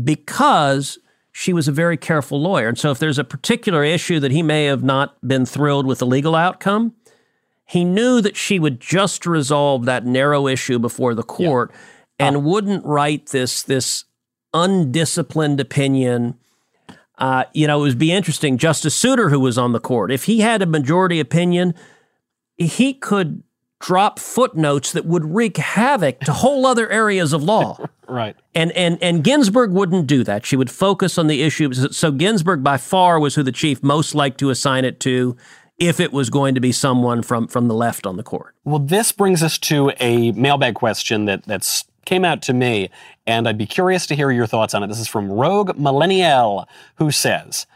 because 0.03 0.99
she 1.33 1.53
was 1.53 1.69
a 1.69 1.73
very 1.73 1.97
careful 1.97 2.41
lawyer. 2.41 2.69
And 2.69 2.79
so, 2.79 2.91
if 2.91 2.99
there's 2.99 3.19
a 3.19 3.25
particular 3.25 3.85
issue 3.85 4.21
that 4.21 4.31
he 4.31 4.43
may 4.43 4.65
have 4.65 4.83
not 4.83 5.17
been 5.27 5.45
thrilled 5.47 5.87
with 5.87 5.99
the 5.99 6.07
legal 6.07 6.35
outcome, 6.35 6.95
he 7.67 7.85
knew 7.85 8.21
that 8.21 8.37
she 8.37 8.59
would 8.59 8.81
just 8.81 9.27
resolve 9.27 9.85
that 9.85 10.07
narrow 10.07 10.47
issue 10.47 10.79
before 10.79 11.15
the 11.15 11.23
court 11.23 11.73
and 12.19 12.45
wouldn't 12.45 12.85
write 12.85 13.29
this 13.31 13.63
this 13.63 14.05
undisciplined 14.55 15.61
opinion. 15.61 16.39
Uh, 17.19 17.45
you 17.55 17.67
know, 17.67 17.81
it 17.81 17.89
would 17.89 17.99
be 17.99 18.13
interesting. 18.13 18.59
Justice 18.59 18.95
Souter, 18.95 19.31
who 19.31 19.41
was 19.41 19.57
on 19.59 19.73
the 19.73 19.81
court, 19.81 20.13
if 20.13 20.25
he 20.25 20.41
had 20.41 20.63
a 20.63 20.67
majority 20.67 21.19
opinion, 21.21 21.75
he 22.57 22.95
could 22.95 23.43
drop 23.79 24.19
footnotes 24.19 24.93
that 24.93 25.05
would 25.05 25.25
wreak 25.25 25.59
havoc 25.59 26.21
to 26.21 26.33
whole 26.33 26.67
other 26.67 26.91
areas 26.91 27.33
of 27.33 27.43
law. 27.43 27.79
Right. 28.09 28.37
And 28.55 28.71
and 28.71 29.03
and 29.03 29.25
Ginsburg 29.25 29.73
wouldn't 29.73 30.07
do 30.07 30.23
that. 30.23 30.47
She 30.47 30.55
would 30.55 30.71
focus 30.71 31.19
on 31.19 31.27
the 31.27 31.43
issue. 31.43 31.73
So 31.73 32.13
Ginsburg, 32.13 32.63
by 32.63 32.77
far, 32.77 33.19
was 33.19 33.35
who 33.35 33.43
the 33.43 33.51
chief 33.51 33.83
most 33.83 34.15
liked 34.15 34.39
to 34.39 34.51
assign 34.51 34.85
it 34.85 35.01
to, 35.01 35.37
if 35.79 35.99
it 35.99 36.13
was 36.13 36.31
going 36.31 36.55
to 36.55 36.61
be 36.61 36.71
someone 36.71 37.23
from 37.23 37.49
from 37.49 37.67
the 37.67 37.75
left 37.75 38.07
on 38.07 38.17
the 38.17 38.23
court. 38.23 38.55
Well, 38.65 38.79
this 38.79 39.11
brings 39.11 39.43
us 39.43 39.59
to 39.59 39.93
a 39.99 40.31
mailbag 40.31 40.77
question 40.77 41.25
that 41.25 41.45
that's 41.47 41.85
came 42.05 42.25
out 42.25 42.43
to 42.43 42.53
me, 42.55 42.91
and 43.27 43.49
I'd 43.49 43.59
be 43.59 43.67
curious 43.67 44.07
to 44.07 44.15
hear 44.15 44.31
your 44.31 44.47
thoughts 44.47 44.73
on 44.73 44.83
it. 44.83 44.87
This 44.87 45.01
is 45.01 45.09
from 45.09 45.31
Rogue 45.31 45.77
Millennial, 45.77 46.69
who 46.95 47.11
says, 47.11 47.67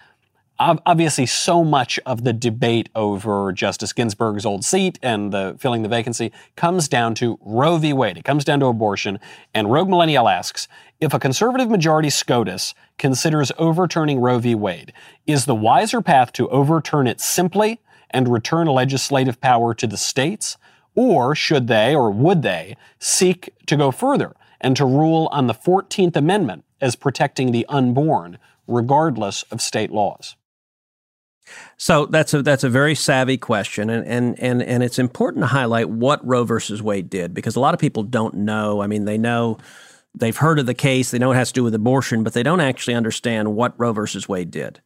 obviously, 0.61 1.25
so 1.25 1.64
much 1.64 1.99
of 2.05 2.23
the 2.23 2.35
debate 2.35 2.90
over 2.94 3.51
Justice 3.51 3.94
Ginsburg's 3.94 4.44
old 4.44 4.64
seat 4.64 4.99
and 5.03 5.33
the 5.33 5.57
filling 5.59 5.83
the 5.83 5.88
vacancy 5.88 6.33
comes 6.55 6.87
down 6.87 7.14
to 7.16 7.38
Roe 7.40 7.79
v. 7.79 7.94
Wade. 7.94 8.18
It 8.18 8.25
comes 8.25 8.44
down 8.44 8.61
to 8.61 8.66
abortion. 8.66 9.18
And 9.55 9.73
Rogue 9.73 9.88
Millennial 9.88 10.29
asks, 10.29 10.68
if 11.01 11.14
a 11.14 11.18
conservative 11.18 11.70
majority 11.70 12.11
SCOTUS 12.11 12.75
considers 12.99 13.51
overturning 13.57 14.20
Roe 14.20 14.38
v. 14.38 14.55
Wade, 14.55 14.92
is 15.27 15.46
the 15.46 15.55
wiser 15.55 16.03
path 16.03 16.33
to 16.35 16.49
overturn 16.51 17.07
it 17.07 17.20
simply 17.20 17.81
and 18.11 18.29
return 18.29 18.66
legislative 18.66 19.40
power 19.40 19.73
to 19.75 19.87
the 19.87 19.96
states? 19.96 20.59
Or 20.94 21.35
should 21.35 21.68
they, 21.68 21.94
or 21.94 22.11
would 22.11 22.42
they, 22.42 22.77
seek 22.99 23.49
to 23.66 23.77
go 23.77 23.90
further 23.90 24.35
and 24.61 24.77
to 24.77 24.85
rule 24.85 25.29
on 25.33 25.46
the 25.46 25.55
14th 25.55 26.16
Amendment 26.16 26.64
as 26.83 26.96
protecting 26.96 27.51
the 27.51 27.64
unborn, 27.70 28.38
regardless 28.66 29.42
of 29.44 29.62
state 29.62 29.90
laws? 29.90 30.37
So 31.76 32.06
that's 32.06 32.34
a 32.34 32.42
that's 32.42 32.64
a 32.64 32.68
very 32.68 32.94
savvy 32.94 33.38
question, 33.38 33.90
and 33.90 34.06
and 34.06 34.38
and 34.38 34.62
and 34.62 34.82
it's 34.82 34.98
important 34.98 35.42
to 35.42 35.48
highlight 35.48 35.88
what 35.88 36.26
Roe 36.26 36.44
versus 36.44 36.82
Wade 36.82 37.08
did 37.08 37.34
because 37.34 37.56
a 37.56 37.60
lot 37.60 37.74
of 37.74 37.80
people 37.80 38.02
don't 38.02 38.34
know. 38.34 38.82
I 38.82 38.86
mean, 38.86 39.04
they 39.04 39.18
know 39.18 39.58
they've 40.14 40.36
heard 40.36 40.58
of 40.58 40.66
the 40.66 40.74
case, 40.74 41.10
they 41.10 41.18
know 41.18 41.32
it 41.32 41.36
has 41.36 41.48
to 41.48 41.54
do 41.54 41.64
with 41.64 41.74
abortion, 41.74 42.22
but 42.22 42.32
they 42.32 42.42
don't 42.42 42.60
actually 42.60 42.94
understand 42.94 43.54
what 43.54 43.78
Roe 43.78 43.92
versus 43.92 44.28
Wade 44.28 44.50
did. 44.50 44.80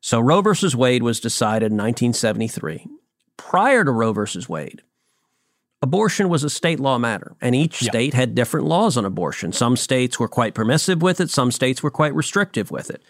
So 0.00 0.18
Roe 0.18 0.40
versus 0.40 0.74
Wade 0.74 1.02
was 1.02 1.20
decided 1.20 1.66
in 1.66 1.78
1973. 1.78 2.86
Prior 3.36 3.84
to 3.84 3.90
Roe 3.90 4.12
versus 4.12 4.48
Wade, 4.48 4.82
abortion 5.80 6.28
was 6.28 6.44
a 6.44 6.50
state 6.50 6.80
law 6.80 6.98
matter, 6.98 7.36
and 7.40 7.54
each 7.54 7.80
state 7.80 8.14
had 8.14 8.34
different 8.34 8.66
laws 8.66 8.96
on 8.96 9.04
abortion. 9.04 9.52
Some 9.52 9.76
states 9.76 10.18
were 10.18 10.28
quite 10.28 10.54
permissive 10.54 11.02
with 11.02 11.20
it, 11.20 11.30
some 11.30 11.52
states 11.52 11.82
were 11.82 11.90
quite 11.90 12.14
restrictive 12.14 12.70
with 12.70 12.90
it. 12.90 13.02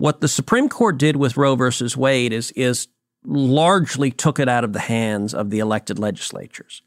What 0.00 0.22
the 0.22 0.28
Supreme 0.28 0.70
Court 0.70 0.96
did 0.96 1.16
with 1.16 1.36
Roe 1.36 1.56
versus 1.56 1.94
Wade 1.94 2.32
is, 2.32 2.52
is 2.52 2.88
largely 3.22 4.10
took 4.10 4.38
it 4.38 4.48
out 4.48 4.64
of 4.64 4.72
the 4.72 4.80
hands 4.80 5.34
of 5.34 5.50
the 5.50 5.58
elected 5.58 5.98
legislatures. 5.98 6.80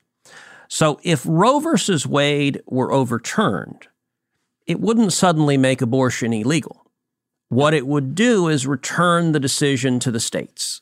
So 0.68 1.00
if 1.04 1.24
Roe 1.24 1.60
versus 1.60 2.08
Wade 2.08 2.64
were 2.66 2.92
overturned, 2.92 3.88
it 4.66 4.80
wouldn't 4.80 5.14
suddenly 5.14 5.58
make 5.58 5.80
abortion 5.80 6.34
illegal. 6.34 6.88
What 7.50 7.76
it 7.76 7.86
would 7.86 8.16
do 8.16 8.48
is 8.48 8.66
return 8.66 9.32
the 9.32 9.40
decision 9.40 10.00
to 10.00 10.10
the 10.10 10.20
states. 10.20 10.82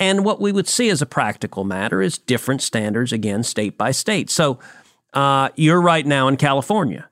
And 0.00 0.24
what 0.24 0.40
we 0.40 0.50
would 0.50 0.66
see 0.66 0.90
as 0.90 1.00
a 1.00 1.06
practical 1.06 1.62
matter 1.62 2.02
is 2.02 2.18
different 2.18 2.60
standards, 2.60 3.12
again, 3.12 3.44
state 3.44 3.78
by 3.78 3.92
state. 3.92 4.30
So 4.30 4.58
uh, 5.12 5.50
you're 5.54 5.80
right 5.80 6.04
now 6.04 6.26
in 6.26 6.38
California. 6.38 7.08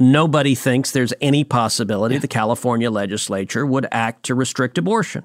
Nobody 0.00 0.54
thinks 0.54 0.92
there's 0.92 1.12
any 1.20 1.42
possibility 1.42 2.14
yeah. 2.14 2.20
the 2.20 2.28
California 2.28 2.90
legislature 2.90 3.66
would 3.66 3.86
act 3.90 4.24
to 4.26 4.34
restrict 4.34 4.78
abortion. 4.78 5.24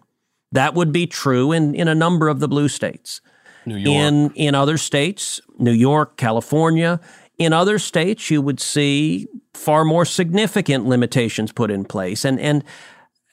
That 0.51 0.73
would 0.73 0.91
be 0.91 1.07
true 1.07 1.51
in, 1.51 1.75
in 1.75 1.87
a 1.87 1.95
number 1.95 2.27
of 2.27 2.39
the 2.39 2.47
blue 2.47 2.67
states. 2.67 3.21
New 3.65 3.77
York. 3.77 3.87
In, 3.87 4.31
in 4.31 4.55
other 4.55 4.77
states, 4.77 5.39
New 5.57 5.71
York, 5.71 6.17
California, 6.17 6.99
in 7.37 7.53
other 7.53 7.79
states, 7.79 8.29
you 8.29 8.41
would 8.41 8.59
see 8.59 9.27
far 9.53 9.85
more 9.85 10.05
significant 10.05 10.85
limitations 10.85 11.51
put 11.51 11.71
in 11.71 11.85
place. 11.85 12.25
And, 12.25 12.39
and 12.39 12.63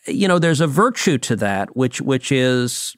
you 0.07 0.29
know, 0.29 0.39
there's 0.39 0.61
a 0.61 0.67
virtue 0.67 1.19
to 1.19 1.37
that, 1.37 1.77
which, 1.77 2.01
which 2.01 2.31
is 2.31 2.97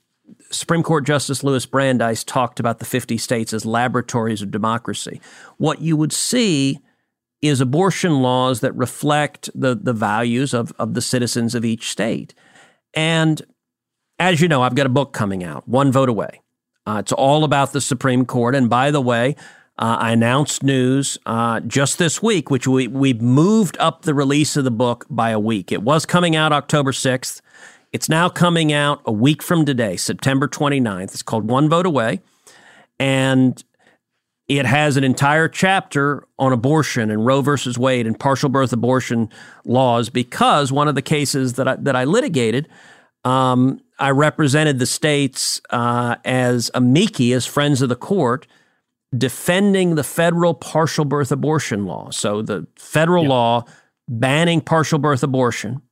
Supreme 0.51 0.83
Court 0.83 1.05
Justice 1.05 1.43
Louis 1.43 1.67
Brandeis 1.67 2.25
talked 2.25 2.61
about 2.61 2.79
the 2.79 2.85
50 2.85 3.17
states 3.19 3.53
as 3.53 3.65
laboratories 3.65 4.43
of 4.43 4.51
democracy. 4.51 5.21
What 5.57 5.81
you 5.81 5.97
would 5.97 6.13
see 6.13 6.81
is 7.43 7.61
abortion 7.61 8.23
laws 8.23 8.61
that 8.61 8.73
reflect 8.75 9.51
the, 9.55 9.75
the 9.75 9.93
values 9.93 10.55
of, 10.55 10.73
of 10.79 10.95
the 10.95 11.03
citizens 11.03 11.55
of 11.55 11.65
each 11.65 11.91
state. 11.91 12.35
And 12.95 13.43
as 14.19 14.41
you 14.41 14.47
know, 14.47 14.63
I've 14.63 14.77
got 14.77 14.87
a 14.87 14.91
book 14.91 15.13
coming 15.13 15.43
out, 15.43 15.69
One 15.69 15.91
Vote 15.91 16.09
Away. 16.09 16.41
Uh, 16.87 16.99
it's 17.01 17.13
all 17.13 17.43
about 17.45 17.73
the 17.73 17.81
Supreme 17.81 18.25
Court. 18.25 18.55
And 18.55 18.71
by 18.71 18.93
the 18.93 19.01
way, 19.01 19.37
uh, 19.79 19.97
I 19.99 20.13
announced 20.13 20.63
news 20.63 21.19
uh, 21.27 21.61
just 21.61 21.99
this 21.99 22.23
week, 22.23 22.51
which 22.51 22.67
we, 22.67 22.87
we 22.87 23.15
moved 23.15 23.77
up 23.81 24.03
the 24.03 24.15
release 24.15 24.57
of 24.57 24.65
the 24.65 24.71
book 24.71 25.07
by 25.11 25.31
a 25.31 25.41
week. 25.41 25.73
It 25.73 25.83
was 25.83 26.07
coming 26.07 26.37
out 26.37 26.53
October 26.53 26.93
6th. 26.93 27.41
It's 27.93 28.09
now 28.09 28.29
coming 28.29 28.73
out 28.73 29.03
a 29.05 29.13
week 29.13 29.43
from 29.43 29.65
today, 29.65 29.97
September 29.97 30.47
29th. 30.47 31.15
It's 31.15 31.23
called 31.23 31.49
One 31.49 31.69
Vote 31.69 31.87
Away. 31.87 32.21
And 32.99 33.63
it 34.59 34.67
has 34.67 34.97
an 34.97 35.05
entire 35.05 35.49
chapter 35.49 36.27
on 36.39 36.53
abortion 36.53 37.11
and 37.11 37.25
Roe 37.25 37.41
versus 37.41 37.79
Wade 37.79 38.07
and 38.07 38.19
partial 38.19 38.49
birth 38.49 38.73
abortion 38.73 39.29
laws 39.65 40.09
because 40.09 40.73
one 40.73 40.89
of 40.89 40.95
the 40.95 41.03
cases 41.03 41.55
that 41.55 41.69
I, 41.69 41.77
that 41.77 41.97
I 41.97 42.05
litigated, 42.05 42.69
um, 43.25 43.81
I 43.99 44.11
represented 44.11 44.79
the 44.79 44.87
states 44.87 45.61
uh, 45.71 46.17
as 46.25 46.71
amici, 46.75 47.33
as 47.33 47.47
friends 47.47 47.83
of 47.83 47.89
the 47.89 47.97
court, 47.97 48.47
defending 49.17 49.95
the 49.95 50.05
federal 50.05 50.55
partial 50.55 51.05
birth 51.05 51.31
abortion 51.31 51.87
law. 51.87 52.11
So 52.11 52.43
the 52.43 52.67
federal 52.77 53.25
law 53.27 53.65
banning 54.09 54.61
partial 54.61 54.99
birth 54.99 55.23
abortion. 55.23 55.83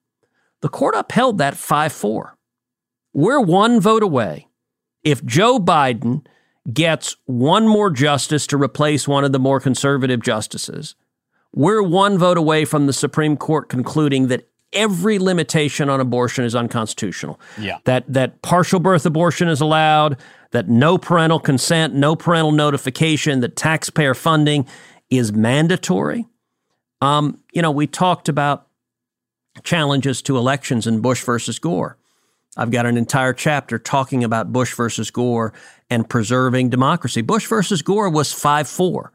The 0.61 0.69
court 0.69 0.95
upheld 0.97 1.39
that 1.39 1.57
5 1.57 1.93
4. 1.93 2.37
We're 3.13 3.41
one 3.41 3.81
vote 3.81 4.03
away. 4.03 4.49
If 5.03 5.25
Joe 5.25 5.59
Biden 5.59 6.27
gets 6.73 7.17
one 7.27 7.67
more 7.67 7.91
justice 7.91 8.47
to 8.49 8.57
replace 8.57 9.09
one 9.09 9.25
of 9.25 9.33
the 9.33 9.39
more 9.39 9.61
conservative 9.61 10.23
justices, 10.23 10.95
we're 11.53 11.83
one 11.83 12.19
vote 12.19 12.39
away 12.39 12.65
from 12.65 12.87
the 12.87 12.93
Supreme 12.93 13.37
Court 13.37 13.69
concluding 13.69 14.29
that 14.29 14.49
every 14.73 15.19
limitation 15.19 15.89
on 15.89 16.01
abortion 16.01 16.45
is 16.45 16.55
unconstitutional. 16.55 17.41
Yeah. 17.59 17.79
That 17.85 18.05
that 18.13 18.43
partial 18.43 18.79
birth 18.81 19.05
abortion 19.05 19.49
is 19.49 19.61
allowed, 19.61 20.17
that 20.53 20.69
no 20.69 20.99
parental 20.99 21.41
consent, 21.41 21.95
no 21.95 22.15
parental 22.15 22.53
notification, 22.53 23.41
that 23.41 23.57
taxpayer 23.57 24.15
funding 24.15 24.67
is 25.09 25.33
mandatory. 25.33 26.27
Um, 27.01 27.41
you 27.53 27.63
know, 27.63 27.71
we 27.71 27.87
talked 27.87 28.29
about 28.29 28.69
challenges 29.65 30.23
to 30.23 30.37
elections 30.37 30.87
in 30.87 31.01
Bush 31.01 31.25
versus 31.25 31.59
Gore. 31.59 31.97
I've 32.57 32.71
got 32.71 32.87
an 32.87 32.97
entire 32.97 33.33
chapter 33.33 33.79
talking 33.79 34.25
about 34.25 34.53
Bush 34.53 34.75
versus 34.75 35.11
Gore 35.11 35.53
and 35.89 36.09
preserving 36.09 36.71
democracy. 36.71 37.23
Bush 37.23 37.47
versus 37.47 37.83
Gore 37.83 38.11
was 38.11 38.33
5 38.33 38.69
4. 38.69 39.13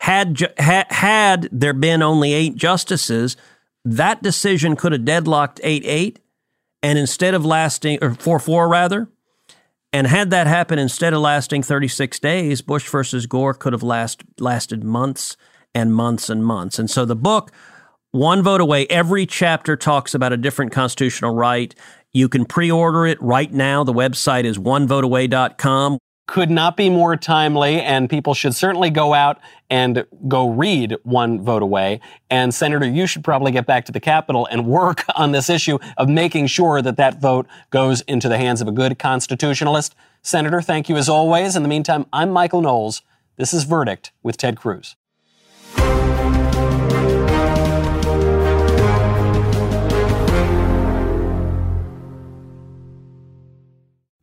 Had, 0.00 0.38
had, 0.58 0.86
had 0.90 1.48
there 1.52 1.72
been 1.72 2.02
only 2.02 2.32
eight 2.32 2.56
justices, 2.56 3.36
that 3.84 4.22
decision 4.22 4.76
could 4.76 4.92
have 4.92 5.04
deadlocked 5.04 5.60
8 5.62 5.84
8. 5.84 6.20
And 6.82 6.98
instead 6.98 7.32
of 7.32 7.46
lasting, 7.46 7.98
or 8.02 8.14
4 8.14 8.38
4 8.38 8.68
rather, 8.68 9.08
and 9.92 10.08
had 10.08 10.30
that 10.30 10.48
happened 10.48 10.80
instead 10.80 11.14
of 11.14 11.20
lasting 11.20 11.62
36 11.62 12.18
days, 12.18 12.60
Bush 12.62 12.88
versus 12.88 13.26
Gore 13.26 13.54
could 13.54 13.72
have 13.72 13.84
last, 13.84 14.24
lasted 14.40 14.82
months 14.82 15.36
and 15.72 15.94
months 15.94 16.28
and 16.28 16.44
months. 16.44 16.78
And 16.78 16.90
so 16.90 17.04
the 17.04 17.16
book, 17.16 17.52
One 18.14 18.44
Vote 18.44 18.60
Away, 18.60 18.86
every 18.86 19.26
chapter 19.26 19.76
talks 19.76 20.14
about 20.14 20.32
a 20.32 20.36
different 20.36 20.70
constitutional 20.70 21.34
right. 21.34 21.74
You 22.12 22.28
can 22.28 22.44
pre 22.44 22.70
order 22.70 23.06
it 23.06 23.20
right 23.20 23.52
now. 23.52 23.82
The 23.82 23.92
website 23.92 24.44
is 24.44 24.56
onevoteaway.com 24.56 25.98
could 26.28 26.48
not 26.48 26.76
be 26.76 26.88
more 26.88 27.16
timely, 27.16 27.80
and 27.80 28.08
people 28.08 28.32
should 28.32 28.54
certainly 28.54 28.88
go 28.88 29.14
out 29.14 29.40
and 29.68 30.06
go 30.28 30.48
read 30.48 30.96
One 31.02 31.42
Vote 31.42 31.60
Away. 31.60 32.00
And 32.30 32.54
Senator, 32.54 32.86
you 32.86 33.08
should 33.08 33.24
probably 33.24 33.50
get 33.50 33.66
back 33.66 33.84
to 33.86 33.92
the 33.92 33.98
Capitol 33.98 34.46
and 34.46 34.64
work 34.64 35.04
on 35.16 35.32
this 35.32 35.50
issue 35.50 35.80
of 35.96 36.08
making 36.08 36.46
sure 36.46 36.80
that 36.82 36.96
that 36.96 37.20
vote 37.20 37.48
goes 37.70 38.00
into 38.02 38.28
the 38.28 38.38
hands 38.38 38.60
of 38.60 38.68
a 38.68 38.72
good 38.72 38.96
constitutionalist. 38.96 39.96
Senator, 40.22 40.62
thank 40.62 40.88
you 40.88 40.96
as 40.96 41.08
always. 41.08 41.56
In 41.56 41.64
the 41.64 41.68
meantime, 41.68 42.06
I'm 42.12 42.30
Michael 42.30 42.62
Knowles. 42.62 43.02
This 43.36 43.52
is 43.52 43.64
Verdict 43.64 44.12
with 44.22 44.36
Ted 44.36 44.56
Cruz. 44.56 44.94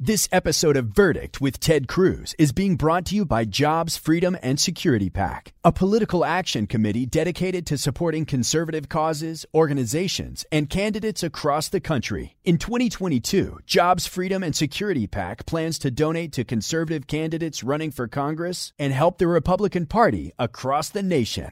This 0.03 0.27
episode 0.31 0.77
of 0.77 0.87
Verdict 0.87 1.41
with 1.41 1.59
Ted 1.59 1.87
Cruz 1.87 2.33
is 2.39 2.51
being 2.51 2.75
brought 2.75 3.05
to 3.05 3.15
you 3.15 3.23
by 3.23 3.45
Jobs, 3.45 3.97
Freedom, 3.97 4.35
and 4.41 4.59
Security 4.59 5.11
PAC, 5.11 5.53
a 5.63 5.71
political 5.71 6.25
action 6.25 6.65
committee 6.65 7.05
dedicated 7.05 7.67
to 7.67 7.77
supporting 7.77 8.25
conservative 8.25 8.89
causes, 8.89 9.45
organizations, 9.53 10.43
and 10.51 10.71
candidates 10.71 11.21
across 11.21 11.69
the 11.69 11.79
country. 11.79 12.35
In 12.43 12.57
2022, 12.57 13.59
Jobs, 13.67 14.07
Freedom, 14.07 14.41
and 14.41 14.55
Security 14.55 15.05
PAC 15.05 15.45
plans 15.45 15.77
to 15.77 15.91
donate 15.91 16.33
to 16.33 16.43
conservative 16.43 17.05
candidates 17.05 17.63
running 17.63 17.91
for 17.91 18.07
Congress 18.07 18.73
and 18.79 18.93
help 18.93 19.19
the 19.19 19.27
Republican 19.27 19.85
Party 19.85 20.31
across 20.39 20.89
the 20.89 21.03
nation. 21.03 21.51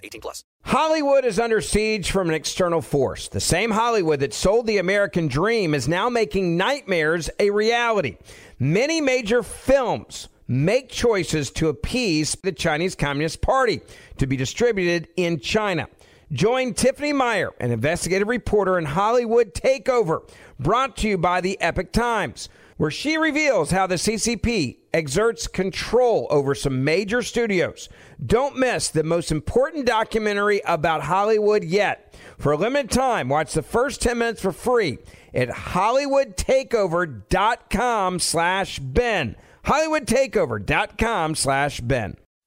18 0.03 0.21
plus. 0.21 0.43
Hollywood 0.63 1.25
is 1.25 1.39
under 1.39 1.61
siege 1.61 2.11
from 2.11 2.29
an 2.29 2.35
external 2.35 2.81
force. 2.81 3.27
The 3.27 3.39
same 3.39 3.71
Hollywood 3.71 4.19
that 4.19 4.33
sold 4.33 4.67
the 4.67 4.77
American 4.77 5.27
dream 5.27 5.73
is 5.73 5.87
now 5.87 6.09
making 6.09 6.55
nightmares 6.57 7.29
a 7.39 7.49
reality. 7.49 8.17
Many 8.59 9.01
major 9.01 9.43
films 9.43 10.27
make 10.47 10.89
choices 10.89 11.49
to 11.51 11.69
appease 11.69 12.35
the 12.43 12.51
Chinese 12.51 12.95
Communist 12.95 13.41
Party 13.41 13.81
to 14.17 14.27
be 14.27 14.35
distributed 14.37 15.07
in 15.15 15.39
China. 15.39 15.87
Join 16.31 16.73
Tiffany 16.73 17.11
Meier, 17.11 17.51
an 17.59 17.71
investigative 17.71 18.27
reporter 18.27 18.77
in 18.77 18.85
Hollywood 18.85 19.53
Takeover, 19.53 20.29
brought 20.59 20.95
to 20.97 21.09
you 21.09 21.17
by 21.17 21.41
the 21.41 21.59
Epoch 21.59 21.91
Times. 21.91 22.47
where 22.77 22.91
she 22.91 23.15
reveals 23.17 23.71
how 23.71 23.85
the 23.85 23.95
CCP 23.95 24.77
exerts 24.93 25.47
control 25.47 26.27
over 26.29 26.53
some 26.55 26.83
major 26.83 27.21
studios. 27.21 27.87
Don't 28.23 28.57
miss 28.57 28.89
the 28.89 29.03
most 29.03 29.31
important 29.31 29.85
documentary 29.85 30.61
about 30.65 31.03
Hollywood 31.03 31.63
yet. 31.63 32.13
For 32.37 32.51
a 32.51 32.57
limited 32.57 32.91
time, 32.91 33.29
watch 33.29 33.53
the 33.53 33.61
first 33.61 34.01
10 34.01 34.17
minutes 34.17 34.41
for 34.41 34.51
free 34.51 34.97
at 35.33 35.47
hollywoodtakeover.com 35.49 38.19
slash 38.19 38.79
Ben. 38.79 39.37
hollywoodtakeover.com 39.65 41.35
slash 41.35 41.79
Ben. 41.81 42.17